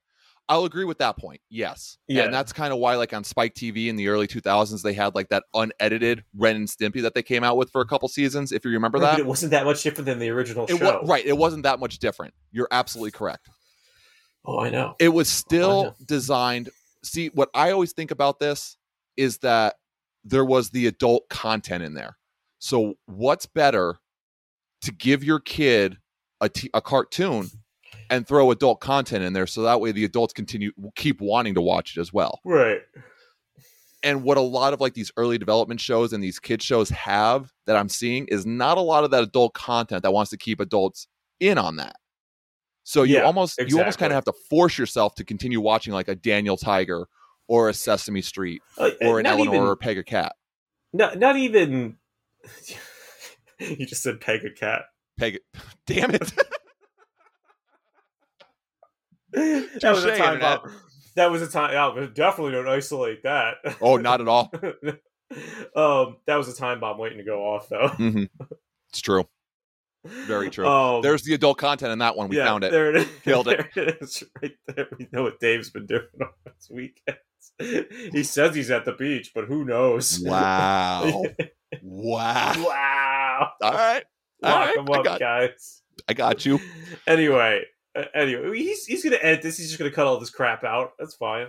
I'll 0.49 0.63
agree 0.65 0.85
with 0.85 0.99
that 0.99 1.17
point. 1.17 1.41
Yes. 1.49 1.97
Yeah. 2.07 2.23
And 2.23 2.33
that's 2.33 2.53
kind 2.53 2.71
of 2.71 2.79
why 2.79 2.95
like 2.95 3.13
on 3.13 3.23
Spike 3.25 3.53
TV 3.53 3.87
in 3.87 3.97
the 3.97 4.07
early 4.07 4.27
2000s 4.27 4.81
they 4.81 4.93
had 4.93 5.13
like 5.13 5.27
that 5.29 5.43
unedited 5.53 6.23
Ren 6.35 6.55
and 6.55 6.67
Stimpy 6.67 7.01
that 7.01 7.13
they 7.13 7.23
came 7.23 7.43
out 7.43 7.57
with 7.57 7.69
for 7.71 7.81
a 7.81 7.85
couple 7.85 8.07
seasons 8.07 8.51
if 8.53 8.63
you 8.63 8.71
remember 8.71 8.97
Right, 8.97 9.07
that. 9.07 9.11
but 9.15 9.19
it 9.19 9.25
wasn't 9.25 9.51
that 9.51 9.65
much 9.65 9.83
different 9.83 10.05
than 10.05 10.19
the 10.19 10.29
original 10.29 10.65
It 10.69 10.77
show. 10.77 11.01
wa- 11.01 11.01
right, 11.03 11.25
it 11.25 11.37
wasn't 11.37 11.63
that 11.63 11.79
much 11.81 11.99
different. 11.99 12.33
You're 12.51 12.69
absolutely 12.71 13.11
correct. 13.11 13.49
Oh, 14.47 14.59
I 14.59 14.69
know. 14.69 14.95
It 14.99 15.09
was 15.09 15.27
Oh, 15.27 15.35
still 15.47 15.83
know. 15.83 15.95
designed. 16.05 16.69
See, 17.03 17.27
what 17.27 17.49
I 17.53 17.71
always 17.71 17.91
think 17.93 18.11
about 18.11 18.39
this 18.39 18.77
is 19.17 19.39
that 19.39 19.75
there 20.23 20.45
was 20.45 20.69
the 20.69 20.87
adult 20.87 21.27
content 21.29 21.83
in 21.83 21.93
there. 21.93 22.17
So, 22.59 22.95
what's 23.05 23.45
better 23.45 23.99
to 24.81 24.91
give 24.91 25.23
your 25.23 25.39
kid 25.39 25.97
a, 26.41 26.49
t- 26.49 26.69
a 26.73 26.81
cartoon 26.81 27.49
and 28.09 28.27
throw 28.27 28.51
adult 28.51 28.79
content 28.79 29.23
in 29.23 29.33
there 29.33 29.47
so 29.47 29.63
that 29.63 29.81
way 29.81 29.91
the 29.91 30.05
adults 30.05 30.33
continue 30.33 30.71
keep 30.95 31.19
wanting 31.19 31.55
to 31.55 31.61
watch 31.61 31.97
it 31.97 31.99
as 32.01 32.13
well. 32.13 32.39
Right. 32.45 32.81
And 34.03 34.23
what 34.23 34.37
a 34.37 34.41
lot 34.41 34.73
of 34.73 34.79
like 34.79 34.93
these 34.93 35.11
early 35.17 35.37
development 35.37 35.81
shows 35.81 36.13
and 36.13 36.23
these 36.23 36.39
kid 36.39 36.61
shows 36.61 36.89
have 36.89 37.51
that 37.65 37.75
I'm 37.75 37.89
seeing 37.89 38.27
is 38.27 38.45
not 38.45 38.77
a 38.77 38.81
lot 38.81 39.03
of 39.03 39.11
that 39.11 39.23
adult 39.23 39.53
content 39.55 40.03
that 40.03 40.11
wants 40.13 40.29
to 40.31 40.37
keep 40.37 40.59
adults 40.59 41.07
in 41.39 41.57
on 41.57 41.77
that. 41.77 41.95
So 42.89 43.03
you 43.03 43.15
Yeah, 43.15 43.23
almost 43.23 43.59
you 43.67 43.79
almost 43.79 43.99
kind 43.99 44.13
of 44.13 44.15
have 44.15 44.23
to 44.23 44.33
force 44.49 44.77
yourself 44.77 45.13
to 45.15 45.25
continue 45.25 45.59
watching 45.59 45.91
like 45.91 46.07
a 46.07 46.15
Daniel 46.15 46.55
Tiger 46.55 47.09
or 47.49 47.67
a 47.67 47.73
Sesame 47.73 48.21
Street 48.21 48.61
Uh, 48.77 48.91
or 49.01 49.19
an 49.19 49.25
Eleanor 49.25 49.55
even- 49.55 49.67
or 49.67 49.73
a 49.73 49.75
Peg 49.77 49.97
a 49.97 50.05
Cat. 50.05 50.37
Not, 50.93 51.19
not 51.19 51.35
even. 51.35 51.97
you 53.59 53.85
just 53.85 54.01
said 54.03 54.21
peg 54.21 54.45
a 54.45 54.51
cat. 54.51 54.83
Peg 55.19 55.39
Damn 55.85 56.11
it. 56.15 56.31
that 59.33 59.81
was 59.83 60.05
a 60.05 60.15
time 60.15 60.39
bomb. 60.39 60.71
That 61.17 61.29
was 61.29 61.41
a 61.41 61.47
time. 61.49 61.73
Yeah, 61.73 62.07
definitely 62.13 62.53
don't 62.53 62.69
isolate 62.69 63.23
that. 63.23 63.55
oh, 63.81 63.97
not 63.97 64.21
at 64.21 64.29
all. 64.29 64.49
um, 65.75 66.17
that 66.25 66.37
was 66.37 66.47
a 66.47 66.55
time 66.55 66.79
bomb 66.79 66.97
waiting 66.97 67.17
to 67.17 67.25
go 67.25 67.53
off, 67.53 67.67
though. 67.67 67.89
hmm 67.89 68.23
It's 68.91 69.01
true. 69.01 69.25
Very 70.07 70.49
true. 70.49 70.67
Um, 70.67 71.01
There's 71.01 71.23
the 71.23 71.33
adult 71.33 71.57
content 71.57 71.91
in 71.91 71.99
that 71.99 72.15
one. 72.15 72.29
We 72.29 72.37
yeah, 72.37 72.45
found 72.45 72.63
it. 72.63 72.71
There 72.71 72.89
it 72.89 72.95
is. 72.97 73.07
Killed 73.23 73.47
it. 73.47 73.67
There 73.75 73.89
it 73.89 73.97
is, 74.01 74.23
right 74.41 74.55
there. 74.67 74.87
We 74.97 75.07
know 75.11 75.23
what 75.23 75.39
Dave's 75.39 75.69
been 75.69 75.85
doing 75.85 76.03
on 76.21 76.29
his 76.57 76.69
weekends. 76.69 77.19
He 78.13 78.23
says 78.23 78.55
he's 78.55 78.71
at 78.71 78.85
the 78.85 78.93
beach, 78.93 79.31
but 79.33 79.45
who 79.45 79.65
knows? 79.65 80.19
Wow. 80.19 81.23
wow. 81.81 82.53
wow. 82.57 83.51
All 83.61 83.71
right. 83.71 84.03
All 84.43 84.51
Lock 84.51 84.67
right. 84.67 84.77
him 84.77 84.89
I 84.91 84.97
up, 84.97 85.03
got, 85.03 85.19
guys. 85.19 85.81
I 86.07 86.13
got 86.13 86.45
you. 86.45 86.59
Anyway, 87.07 87.63
uh, 87.95 88.03
anyway, 88.13 88.57
he's 88.57 88.85
he's 88.85 89.03
gonna 89.03 89.17
edit 89.21 89.41
this. 89.41 89.57
He's 89.57 89.67
just 89.67 89.79
gonna 89.79 89.91
cut 89.91 90.05
all 90.05 90.19
this 90.19 90.29
crap 90.29 90.63
out. 90.63 90.91
That's 90.99 91.15
fine. 91.15 91.47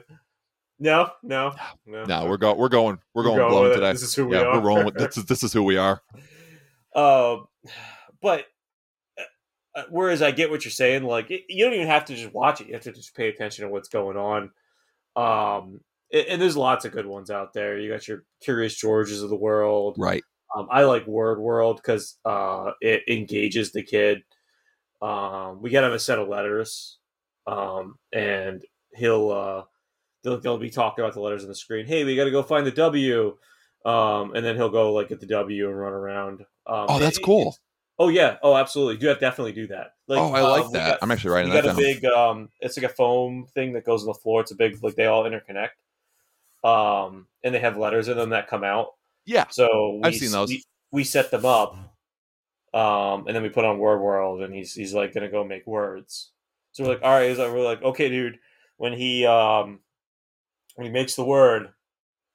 No, 0.80 1.10
no, 1.22 1.54
no. 1.86 2.04
No, 2.04 2.26
we're 2.26 2.36
going. 2.36 2.56
We're 2.56 2.68
going. 2.68 2.98
We're 3.14 3.24
going 3.24 3.36
going 3.36 3.50
blowing 3.50 3.64
with 3.64 3.72
it. 3.72 3.80
today. 3.80 3.92
This 3.92 4.02
is 4.02 4.14
who 4.14 4.28
we 4.28 4.36
are. 4.36 4.54
we're 4.54 4.66
rolling 4.66 4.86
with 4.86 4.94
this. 4.94 5.16
Is 5.18 5.24
this 5.26 5.42
is 5.42 5.52
who 5.52 5.64
we 5.64 5.76
are. 5.76 6.00
Um, 6.94 7.46
but 8.22 8.46
uh, 9.18 9.22
uh, 9.80 9.84
whereas 9.90 10.22
I 10.22 10.30
get 10.30 10.50
what 10.50 10.64
you're 10.64 10.72
saying, 10.72 11.04
like 11.04 11.30
it, 11.30 11.42
you 11.48 11.64
don't 11.64 11.74
even 11.74 11.86
have 11.86 12.04
to 12.06 12.14
just 12.14 12.32
watch 12.34 12.60
it; 12.60 12.66
you 12.68 12.74
have 12.74 12.82
to 12.82 12.92
just 12.92 13.14
pay 13.14 13.28
attention 13.28 13.64
to 13.64 13.70
what's 13.70 13.88
going 13.88 14.16
on. 14.16 14.50
Um, 15.16 15.80
and, 16.12 16.26
and 16.26 16.42
there's 16.42 16.56
lots 16.56 16.84
of 16.84 16.92
good 16.92 17.06
ones 17.06 17.30
out 17.30 17.52
there. 17.52 17.78
You 17.78 17.90
got 17.90 18.06
your 18.08 18.24
Curious 18.42 18.74
Georges 18.76 19.22
of 19.22 19.30
the 19.30 19.36
world. 19.36 19.96
Right. 19.98 20.22
Um, 20.56 20.68
I 20.70 20.84
like 20.84 21.06
Word 21.06 21.38
World 21.40 21.76
because 21.76 22.16
uh, 22.24 22.70
it 22.80 23.02
engages 23.08 23.72
the 23.72 23.82
kid. 23.82 24.22
Um, 25.02 25.60
we 25.60 25.70
get 25.70 25.84
him 25.84 25.92
a 25.92 25.98
set 25.98 26.18
of 26.18 26.28
letters, 26.28 26.98
um, 27.46 27.96
and 28.12 28.64
he'll 28.94 29.30
uh, 29.30 29.62
they'll, 30.24 30.40
they'll 30.40 30.58
be 30.58 30.70
talking 30.70 31.04
about 31.04 31.14
the 31.14 31.20
letters 31.20 31.42
on 31.42 31.48
the 31.48 31.54
screen. 31.54 31.86
Hey, 31.86 32.02
we 32.04 32.16
got 32.16 32.24
to 32.24 32.30
go 32.30 32.42
find 32.42 32.66
the 32.66 32.70
W, 32.72 33.36
um, 33.84 34.34
and 34.34 34.44
then 34.44 34.56
he'll 34.56 34.70
go 34.70 34.92
like 34.94 35.10
get 35.10 35.20
the 35.20 35.26
W 35.26 35.68
and 35.68 35.78
run 35.78 35.92
around. 35.92 36.40
Um, 36.66 36.86
Oh, 36.88 36.98
that's 36.98 37.18
it- 37.18 37.24
cool. 37.24 37.42
it's- 37.48 37.60
Oh 37.98 38.08
yeah. 38.08 38.36
Oh, 38.42 38.56
absolutely. 38.56 38.96
Do 38.96 39.08
have 39.08 39.18
definitely 39.18 39.52
do 39.52 39.66
that. 39.68 39.94
Like, 40.06 40.20
oh, 40.20 40.32
I 40.32 40.40
like 40.40 40.66
we 40.68 40.72
that. 40.74 40.88
got- 40.90 40.98
I'm 41.02 41.10
actually 41.10 41.30
writing 41.30 41.52
that 41.52 41.64
got 41.64 41.74
a 41.74 41.76
big 41.76 42.04
um 42.06 42.48
it's 42.60 42.76
like 42.76 42.90
a 42.90 42.94
foam 42.94 43.46
thing 43.54 43.72
that 43.74 43.84
goes 43.84 44.02
on 44.02 44.06
the 44.06 44.14
floor 44.14 44.40
it's 44.40 44.52
a 44.52 44.56
big 44.56 44.82
like 44.82 44.94
they 44.94 45.06
all 45.06 45.24
interconnect 45.24 45.70
um 46.64 47.26
and 47.44 47.54
they 47.54 47.58
have 47.58 47.76
letters 47.76 48.08
in 48.08 48.16
them 48.16 48.30
that 48.30 48.48
come 48.48 48.64
out 48.64 48.94
yeah. 49.26 49.44
so 49.50 50.00
we, 50.02 50.08
I've 50.08 50.14
seen 50.14 50.32
those. 50.32 50.48
we, 50.48 50.64
we 50.90 51.04
set 51.04 51.30
them 51.30 51.44
up 51.44 51.74
um 52.74 53.26
and 53.26 53.36
then 53.36 53.42
we 53.42 53.48
put 53.48 53.64
on 53.64 53.78
word 53.78 54.00
world 54.00 54.42
and 54.42 54.54
he's 54.54 54.72
he's 54.72 54.94
like 54.94 55.14
gonna 55.14 55.28
go 55.28 55.44
make 55.44 55.66
words 55.66 56.30
so 56.72 56.84
we're 56.84 56.90
like 56.90 57.02
all 57.02 57.10
right 57.10 57.36
like, 57.36 57.52
we're 57.52 57.64
like 57.64 57.82
okay 57.82 58.08
dude 58.08 58.38
when 58.78 58.92
he 58.92 59.26
um 59.26 59.80
when 60.74 60.86
he 60.86 60.92
makes 60.92 61.14
the 61.14 61.24
word 61.24 61.68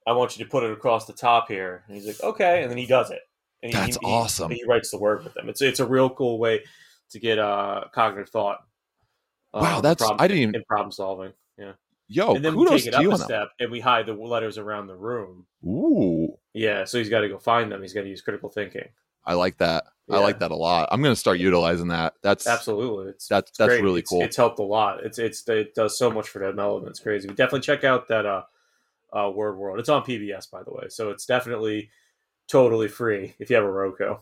i 0.07 0.11
want 0.11 0.37
you 0.37 0.43
to 0.43 0.49
put 0.49 0.63
it 0.63 0.71
across 0.71 1.05
the 1.05 1.13
top 1.13 1.47
here 1.47 1.83
and 1.87 1.97
he's 1.97 2.07
like 2.07 2.21
okay 2.21 2.61
and 2.61 2.71
then 2.71 2.77
he 2.77 2.85
does 2.85 3.11
it 3.11 3.21
and 3.63 3.71
he, 3.73 3.77
That's 3.79 3.97
he- 3.97 4.05
he- 4.07 4.13
awesome. 4.13 4.51
he 4.51 4.63
writes 4.67 4.91
the 4.91 4.99
word 4.99 5.23
with 5.23 5.33
them 5.33 5.49
it's 5.49 5.61
it's 5.61 5.79
a 5.79 5.85
real 5.87 6.09
cool 6.11 6.37
way 6.37 6.63
to 7.09 7.19
get 7.19 7.39
uh 7.39 7.85
cognitive 7.93 8.29
thought 8.29 8.59
Wow, 9.53 9.77
um, 9.77 9.81
that's 9.81 10.01
problem- 10.01 10.21
I 10.21 10.27
didn't 10.27 10.43
even. 10.43 10.55
in 10.55 10.63
problem 10.65 10.91
solving 10.91 11.33
yeah 11.57 11.71
Yo, 12.09 12.35
and 12.35 12.43
then 12.45 12.55
we 12.55 12.67
take 12.67 12.85
it 12.85 12.93
up 12.93 13.03
a 13.05 13.17
step 13.17 13.47
and 13.59 13.71
we 13.71 13.79
hide 13.79 14.05
the 14.05 14.13
letters 14.13 14.57
around 14.59 14.87
the 14.87 14.95
room 14.95 15.45
Ooh, 15.65 16.37
yeah 16.53 16.83
so 16.83 16.97
he's 16.99 17.09
got 17.09 17.21
to 17.21 17.29
go 17.29 17.39
find 17.39 17.71
them 17.71 17.81
he's 17.81 17.93
got 17.93 18.01
to 18.01 18.09
use 18.09 18.21
critical 18.21 18.49
thinking 18.49 18.87
I 19.25 19.35
like 19.35 19.57
that. 19.59 19.85
I 20.11 20.17
like 20.19 20.39
that 20.39 20.51
a 20.51 20.55
lot. 20.55 20.89
I'm 20.91 21.01
gonna 21.01 21.15
start 21.15 21.39
utilizing 21.39 21.87
that. 21.87 22.13
That's 22.21 22.45
Absolutely, 22.45 23.11
it's 23.11 23.25
That's 23.29 23.51
it's 23.51 23.57
that's 23.57 23.69
great. 23.69 23.81
really 23.81 23.99
It's- 23.99 24.09
cool. 24.09 24.21
It's 24.21 24.35
helped 24.35 24.59
a 24.59 24.63
lot. 24.63 25.01
It's 25.05 25.17
it's 25.17 25.47
it 25.47 25.73
does 25.75 25.97
so 25.97 26.11
much 26.11 26.27
for 26.27 26.39
development. 26.45 26.89
It's 26.89 26.99
crazy. 26.99 27.29
We 27.29 27.33
definitely 27.33 27.61
check 27.61 27.85
out 27.85 28.09
that 28.09 28.25
uh, 28.25 28.41
uh, 29.13 29.29
Word 29.33 29.55
World. 29.57 29.79
It's 29.79 29.87
on 29.87 30.01
PBS 30.03 30.51
by 30.51 30.61
the 30.63 30.71
way, 30.73 30.89
so 30.89 31.09
it's 31.09 31.25
definitely 31.25 31.89
totally 32.47 32.87
free 32.87 33.35
if 33.39 33.49
you 33.49 33.55
have 33.55 33.65
a 33.65 33.71
Roku. 33.71 34.15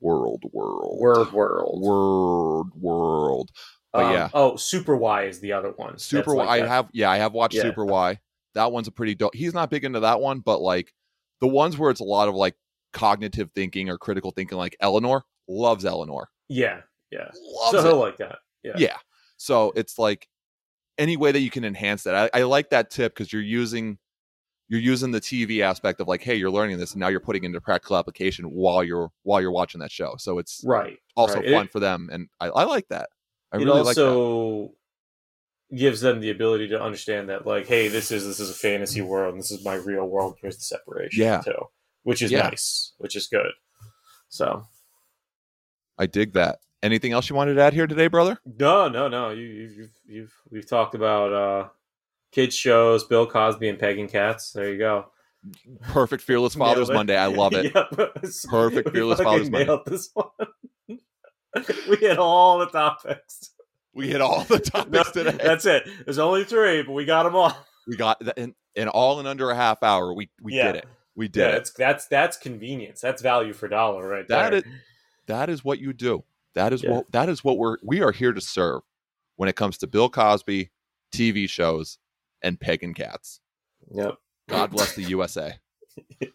world, 0.00 0.44
world, 0.52 0.98
world, 1.32 1.80
World. 1.80 2.70
world. 2.80 3.50
But 3.92 4.04
Um, 4.04 4.12
yeah, 4.12 4.28
Oh, 4.34 4.56
Super 4.56 4.96
Why 4.96 5.24
is 5.24 5.40
the 5.40 5.52
other 5.52 5.70
one. 5.72 5.98
Super. 5.98 6.34
Y. 6.34 6.44
like 6.44 6.62
I 6.62 6.66
have. 6.66 6.88
Yeah, 6.92 7.10
I 7.10 7.16
have 7.16 7.32
watched 7.32 7.54
Yeah. 7.54 7.62
Super 7.62 7.84
Why. 7.84 8.20
That 8.54 8.72
one's 8.72 8.88
a 8.88 8.92
pretty 8.92 9.14
dope. 9.14 9.34
He's 9.34 9.54
not 9.54 9.70
big 9.70 9.84
into 9.84 10.00
that 10.00 10.20
one, 10.20 10.40
but 10.40 10.60
like 10.60 10.92
the 11.40 11.46
ones 11.48 11.78
where 11.78 11.90
it's 11.90 12.00
a 12.00 12.04
lot 12.04 12.28
of 12.28 12.34
like 12.34 12.56
cognitive 12.92 13.50
thinking 13.54 13.88
or 13.88 13.98
critical 13.98 14.30
thinking, 14.30 14.58
like 14.58 14.76
Eleanor 14.80 15.24
loves 15.48 15.84
Eleanor. 15.84 16.28
Yeah, 16.48 16.80
yeah. 17.10 17.30
Loves 17.34 17.70
so 17.78 17.82
he'll 17.82 17.98
like 17.98 18.16
that. 18.18 18.38
Yeah. 18.62 18.72
yeah 18.78 18.96
so 19.36 19.72
it's 19.76 19.96
like 19.98 20.26
any 20.98 21.16
way 21.16 21.30
that 21.30 21.38
you 21.40 21.50
can 21.50 21.64
enhance 21.64 22.02
that 22.04 22.30
i, 22.34 22.40
I 22.40 22.42
like 22.44 22.70
that 22.70 22.90
tip 22.90 23.14
because 23.14 23.32
you're 23.32 23.40
using 23.42 23.98
you're 24.68 24.80
using 24.80 25.10
the 25.12 25.20
tv 25.20 25.60
aspect 25.60 26.00
of 26.00 26.08
like 26.08 26.22
hey 26.22 26.34
you're 26.34 26.50
learning 26.50 26.76
this 26.78 26.92
and 26.92 27.00
now 27.00 27.08
you're 27.08 27.20
putting 27.20 27.44
it 27.44 27.46
into 27.46 27.60
practical 27.60 27.96
application 27.96 28.44
while 28.50 28.82
you're 28.82 29.10
while 29.22 29.40
you're 29.40 29.52
watching 29.52 29.80
that 29.80 29.90
show 29.92 30.14
so 30.18 30.38
it's 30.38 30.62
Right. 30.64 30.98
also 31.14 31.36
right. 31.36 31.50
fun 31.50 31.64
It- 31.66 31.72
for 31.72 31.80
them 31.80 32.08
and 32.12 32.28
i, 32.40 32.48
I 32.48 32.64
like 32.64 32.88
that 32.88 33.08
i 33.52 33.56
it 33.56 33.60
really 33.64 33.82
like 33.82 33.96
that 33.96 34.06
also 34.08 34.72
gives 35.74 36.00
them 36.00 36.20
the 36.20 36.30
ability 36.30 36.68
to 36.68 36.80
understand 36.82 37.28
that 37.28 37.46
like 37.46 37.66
hey 37.66 37.88
this 37.88 38.10
is 38.10 38.24
this 38.26 38.40
is 38.40 38.50
a 38.50 38.54
fantasy 38.54 39.00
world 39.02 39.34
and 39.34 39.42
this 39.42 39.50
is 39.50 39.64
my 39.64 39.74
real 39.74 40.06
world 40.06 40.36
here's 40.40 40.56
the 40.56 40.62
separation 40.64 41.22
Yeah. 41.22 41.40
too 41.40 41.68
which 42.04 42.22
is 42.22 42.30
Yeah. 42.30 42.42
nice 42.48 42.92
which 42.98 43.16
is 43.16 43.26
good 43.28 43.50
so 44.28 44.64
i 45.98 46.06
dig 46.06 46.32
that 46.34 46.58
anything 46.82 47.12
else 47.12 47.28
you 47.30 47.34
wanted 47.36 47.54
to 47.54 47.62
add 47.62 47.72
here 47.72 47.86
today 47.86 48.06
brother 48.08 48.38
no 48.58 48.88
no 48.88 49.08
no 49.08 49.30
you 49.30 49.44
you've 49.46 49.76
you've, 49.76 49.90
you've 50.06 50.34
we've 50.50 50.68
talked 50.68 50.94
about 50.94 51.32
uh 51.32 51.68
kids 52.36 52.54
shows 52.54 53.02
bill 53.04 53.26
cosby 53.26 53.66
and 53.70 53.78
pegging 53.78 54.06
cats 54.08 54.52
there 54.52 54.70
you 54.70 54.78
go 54.78 55.06
perfect 55.88 56.22
fearless 56.22 56.54
fathers 56.62 56.90
monday 56.90 57.16
i 57.16 57.24
love 57.26 57.54
it 57.54 57.72
Yep. 57.74 57.90
Perfect 58.50 58.86
We 58.88 58.92
Fearless 58.92 59.20
Fathers 59.20 59.48
Monday. 59.50 59.78
this 59.86 60.10
one 60.12 60.26
we 61.88 61.96
hit 61.96 62.18
all 62.18 62.58
the 62.58 62.66
topics 62.66 63.52
we 63.94 64.08
hit 64.08 64.20
all 64.20 64.44
the 64.44 64.58
topics 64.58 65.14
No, 65.14 65.22
today 65.24 65.38
that's 65.42 65.64
it 65.64 65.88
there's 66.04 66.18
only 66.18 66.44
three 66.44 66.82
but 66.82 66.92
we 66.92 67.06
got 67.06 67.22
them 67.22 67.34
all 67.34 67.56
we 67.86 67.96
got 67.96 68.18
that 68.20 68.36
in, 68.36 68.54
in 68.74 68.88
all 68.88 69.18
in 69.20 69.26
under 69.26 69.50
a 69.50 69.56
half 69.56 69.82
hour 69.82 70.12
we 70.12 70.28
we 70.42 70.54
Yeah. 70.56 70.72
did 70.72 70.76
it 70.82 70.86
we 71.14 71.28
did 71.28 71.40
yeah, 71.40 71.56
it 71.56 71.70
that's 71.78 72.06
that's 72.08 72.36
convenience. 72.36 73.00
That's 73.00 73.22
value 73.22 73.54
for 73.54 73.68
dollar 73.68 74.06
right 74.06 74.28
That 74.28 74.50
there. 74.50 74.58
is- 74.58 74.64
that 75.28 75.48
is 75.48 75.64
what 75.64 75.78
you 75.80 75.94
do. 75.94 76.22
That 76.54 76.74
is 76.74 76.82
Yeah. 76.82 76.90
what 76.90 77.10
that 77.12 77.30
is 77.30 77.42
what 77.42 77.56
we're 77.56 77.78
we 77.82 78.02
are 78.02 78.12
here 78.12 78.34
to 78.34 78.40
serve 78.42 78.82
when 79.36 79.48
it 79.48 79.56
comes 79.56 79.78
to 79.78 79.86
Bill 79.86 80.10
Cosby, 80.10 80.70
TV 81.14 81.48
shows, 81.48 81.96
and 82.42 82.58
pagan 82.60 82.94
cats. 82.94 83.40
Yep. 83.90 84.14
God 84.48 84.70
bless 84.70 84.94
the 84.94 85.02
USA. 85.04 85.54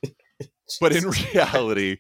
But 0.80 0.96
in 0.96 1.04
reality, 1.10 1.98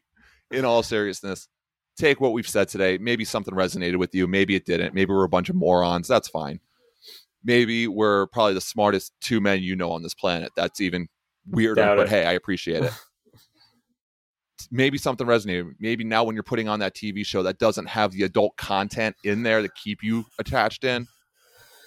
in 0.49 0.63
all 0.63 0.81
seriousness, 0.81 1.49
take 1.97 2.21
what 2.21 2.31
we've 2.31 2.47
said 2.47 2.69
today. 2.69 2.97
Maybe 2.97 3.25
something 3.25 3.53
resonated 3.53 3.97
with 3.97 4.15
you. 4.15 4.27
Maybe 4.27 4.55
it 4.55 4.65
didn't. 4.65 4.93
Maybe 4.93 5.11
we're 5.11 5.25
a 5.25 5.29
bunch 5.29 5.49
of 5.49 5.55
morons. 5.57 6.07
That's 6.07 6.29
fine. 6.29 6.61
maybe 7.43 7.87
we're 7.87 8.27
probably 8.27 8.53
the 8.53 8.61
smartest 8.61 9.13
two 9.19 9.41
men 9.41 9.61
you 9.61 9.75
know 9.75 9.91
on 9.91 10.03
this 10.03 10.13
planet. 10.13 10.51
That's 10.55 10.79
even 10.79 11.07
weirder, 11.49 11.81
Doubt 11.81 11.97
but 11.97 12.07
it. 12.07 12.09
hey, 12.09 12.25
I 12.25 12.31
appreciate 12.33 12.83
it. 12.83 12.93
maybe 14.71 14.97
something 14.97 15.27
resonated. 15.27 15.71
Maybe 15.79 16.03
now 16.03 16.23
when 16.23 16.35
you're 16.35 16.43
putting 16.43 16.69
on 16.69 16.79
that 16.79 16.95
TV 16.95 17.25
show 17.25 17.43
that 17.43 17.57
doesn't 17.59 17.87
have 17.87 18.11
the 18.11 18.23
adult 18.23 18.55
content 18.57 19.15
in 19.23 19.43
there 19.43 19.61
to 19.61 19.69
keep 19.83 19.99
you 20.03 20.25
attached 20.39 20.83
in, 20.83 21.07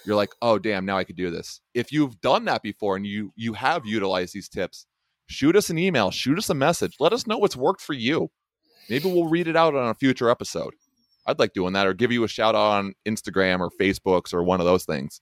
you're 0.05 0.15
like, 0.15 0.33
oh 0.41 0.59
damn, 0.59 0.85
now 0.85 0.97
I 0.97 1.03
could 1.03 1.15
do 1.15 1.31
this. 1.31 1.61
If 1.73 1.91
you've 1.91 2.19
done 2.21 2.45
that 2.45 2.63
before 2.63 2.95
and 2.95 3.05
you 3.05 3.31
you 3.35 3.53
have 3.53 3.85
utilized 3.85 4.33
these 4.33 4.49
tips, 4.49 4.85
shoot 5.27 5.55
us 5.55 5.69
an 5.69 5.77
email, 5.77 6.11
shoot 6.11 6.37
us 6.37 6.49
a 6.49 6.53
message. 6.55 6.95
Let 6.99 7.13
us 7.13 7.27
know 7.27 7.37
what's 7.37 7.55
worked 7.55 7.81
for 7.81 7.93
you. 7.93 8.29
Maybe 8.89 9.11
we'll 9.11 9.27
read 9.27 9.47
it 9.47 9.55
out 9.55 9.75
on 9.75 9.89
a 9.89 9.95
future 9.95 10.29
episode. 10.29 10.75
I'd 11.25 11.39
like 11.39 11.53
doing 11.53 11.73
that 11.73 11.87
or 11.87 11.93
give 11.93 12.11
you 12.11 12.23
a 12.23 12.27
shout 12.27 12.55
out 12.55 12.77
on 12.77 12.93
Instagram 13.07 13.59
or 13.59 13.69
Facebooks 13.69 14.33
or 14.33 14.43
one 14.43 14.59
of 14.59 14.65
those 14.65 14.85
things. 14.85 15.21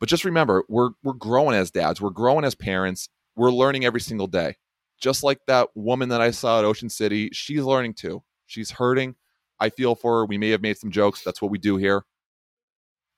But 0.00 0.08
just 0.08 0.24
remember, 0.24 0.64
we're 0.68 0.90
we're 1.02 1.12
growing 1.12 1.54
as 1.54 1.70
dads, 1.70 2.00
we're 2.00 2.10
growing 2.10 2.44
as 2.44 2.54
parents, 2.54 3.08
we're 3.36 3.52
learning 3.52 3.84
every 3.84 4.00
single 4.00 4.26
day. 4.26 4.56
Just 5.00 5.22
like 5.22 5.38
that 5.46 5.68
woman 5.74 6.08
that 6.08 6.20
I 6.20 6.30
saw 6.30 6.58
at 6.58 6.64
Ocean 6.64 6.90
City, 6.90 7.30
she's 7.32 7.62
learning 7.62 7.94
too. 7.94 8.22
She's 8.46 8.72
hurting. 8.72 9.14
I 9.60 9.68
feel 9.68 9.94
for 9.94 10.18
her. 10.20 10.26
We 10.26 10.38
may 10.38 10.50
have 10.50 10.62
made 10.62 10.78
some 10.78 10.90
jokes. 10.90 11.22
That's 11.22 11.40
what 11.40 11.50
we 11.50 11.58
do 11.58 11.76
here. 11.76 12.02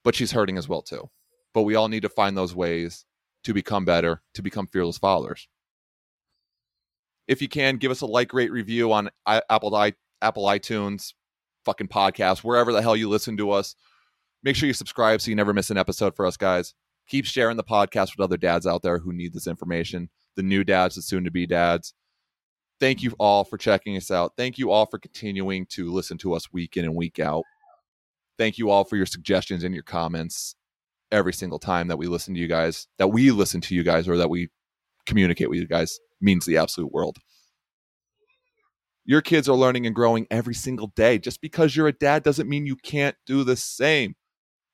But 0.05 0.15
she's 0.15 0.33
hurting 0.33 0.59
as 0.59 0.69
well 0.69 0.83
too. 0.83 1.11
But 1.55 1.63
we 1.63 1.75
all 1.75 1.89
need 1.89 2.03
to 2.03 2.09
find 2.09 2.37
those 2.37 2.55
ways 2.55 3.05
to 3.45 3.55
become 3.55 3.85
better, 3.85 4.23
to 4.35 4.43
become 4.43 4.67
fearless 4.67 4.99
fathers. 4.99 5.49
If 7.29 7.41
you 7.41 7.49
can, 7.49 7.77
give 7.77 7.91
us 7.91 8.01
a 8.01 8.07
like, 8.07 8.33
rate, 8.35 8.51
review 8.51 8.93
on 8.93 9.11
Apple 9.27 9.77
Apple 10.21 10.45
iTunes, 10.45 11.15
fucking 11.65 11.89
podcast, 11.89 12.39
wherever 12.39 12.73
the 12.73 12.83
hell 12.83 12.97
you 12.97 13.09
listen 13.09 13.37
to 13.37 13.51
us. 13.51 13.75
Make 14.43 14.57
sure 14.57 14.67
you 14.67 14.73
subscribe 14.73 15.21
so 15.21 15.31
you 15.31 15.37
never 15.37 15.53
miss 15.53 15.71
an 15.71 15.79
episode 15.79 16.17
for 16.17 16.27
us 16.27 16.37
guys. 16.37 16.75
Keep 17.09 17.27
sharing 17.27 17.57
the 17.57 17.65
podcast 17.65 18.17
with 18.17 18.25
other 18.25 18.37
dads 18.37 18.67
out 18.67 18.83
there 18.83 18.99
who 18.99 19.13
need 19.13 19.33
this 19.33 19.47
information, 19.47 20.11
the 20.37 20.43
new 20.43 20.65
dads, 20.65 20.97
the 20.97 21.03
soon 21.03 21.25
to 21.25 21.31
be 21.31 21.47
dads. 21.47 21.95
Thank 22.81 23.03
you 23.03 23.15
all 23.19 23.45
for 23.45 23.59
checking 23.59 23.97
us 23.97 24.11
out. 24.11 24.33
Thank 24.37 24.59
you 24.59 24.73
all 24.73 24.87
for 24.87 24.99
continuing 24.99 25.67
to 25.67 25.93
listen 25.93 26.19
to 26.19 26.35
us 26.35 26.53
week 26.53 26.77
in 26.77 26.85
and 26.85 26.97
week 26.97 27.21
out. 27.21 27.45
Thank 28.43 28.59
you 28.59 28.71
all 28.71 28.83
for 28.83 28.97
your 28.97 29.07
suggestions 29.07 29.63
and 29.63 29.73
your 29.73 29.85
comments 29.85 30.57
every 31.13 31.33
single 31.33 31.61
time 31.61 31.87
that 31.87 31.97
we 31.97 32.09
listen 32.09 32.35
to 32.35 32.41
you 32.41 32.49
guys, 32.49 32.89
that 32.99 33.07
we 33.07 33.31
listen 33.31 33.61
to 33.61 33.73
you 33.73 33.85
guys, 33.85 34.09
or 34.09 34.17
that 34.17 34.31
we 34.31 34.49
communicate 35.07 35.49
with 35.49 35.61
you 35.61 35.69
guys 35.69 36.01
means 36.21 36.45
the 36.45 36.57
absolute 36.57 36.91
world. 36.91 37.19
Your 39.05 39.21
kids 39.21 39.49
are 39.49 39.55
learning 39.55 39.87
and 39.87 39.95
growing 39.95 40.27
every 40.29 40.55
single 40.55 40.89
day. 40.97 41.21
Just 41.21 41.41
because 41.41 41.77
you're 41.77 41.87
a 41.87 41.93
dad 41.93 42.25
doesn't 42.25 42.49
mean 42.49 42.67
you 42.67 42.75
can't 42.75 43.15
do 43.27 43.45
the 43.45 43.55
same. 43.55 44.17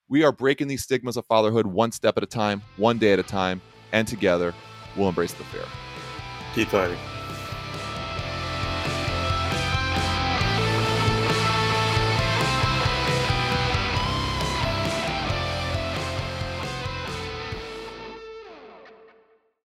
We 0.09 0.24
are 0.24 0.33
breaking 0.33 0.68
these 0.68 0.85
stigmas 0.85 1.18
of 1.18 1.26
fatherhood 1.26 1.66
one 1.66 1.92
step 1.92 2.16
at 2.16 2.22
a 2.22 2.26
time, 2.26 2.62
one 2.78 2.96
day 2.96 3.12
at 3.12 3.18
a 3.18 3.22
time, 3.22 3.61
and 3.92 4.09
together 4.09 4.54
we'll 4.96 5.11
embrace 5.11 5.35
the 5.35 5.44
fear. 5.44 5.66
Keep 6.54 6.68
fighting. 6.68 6.96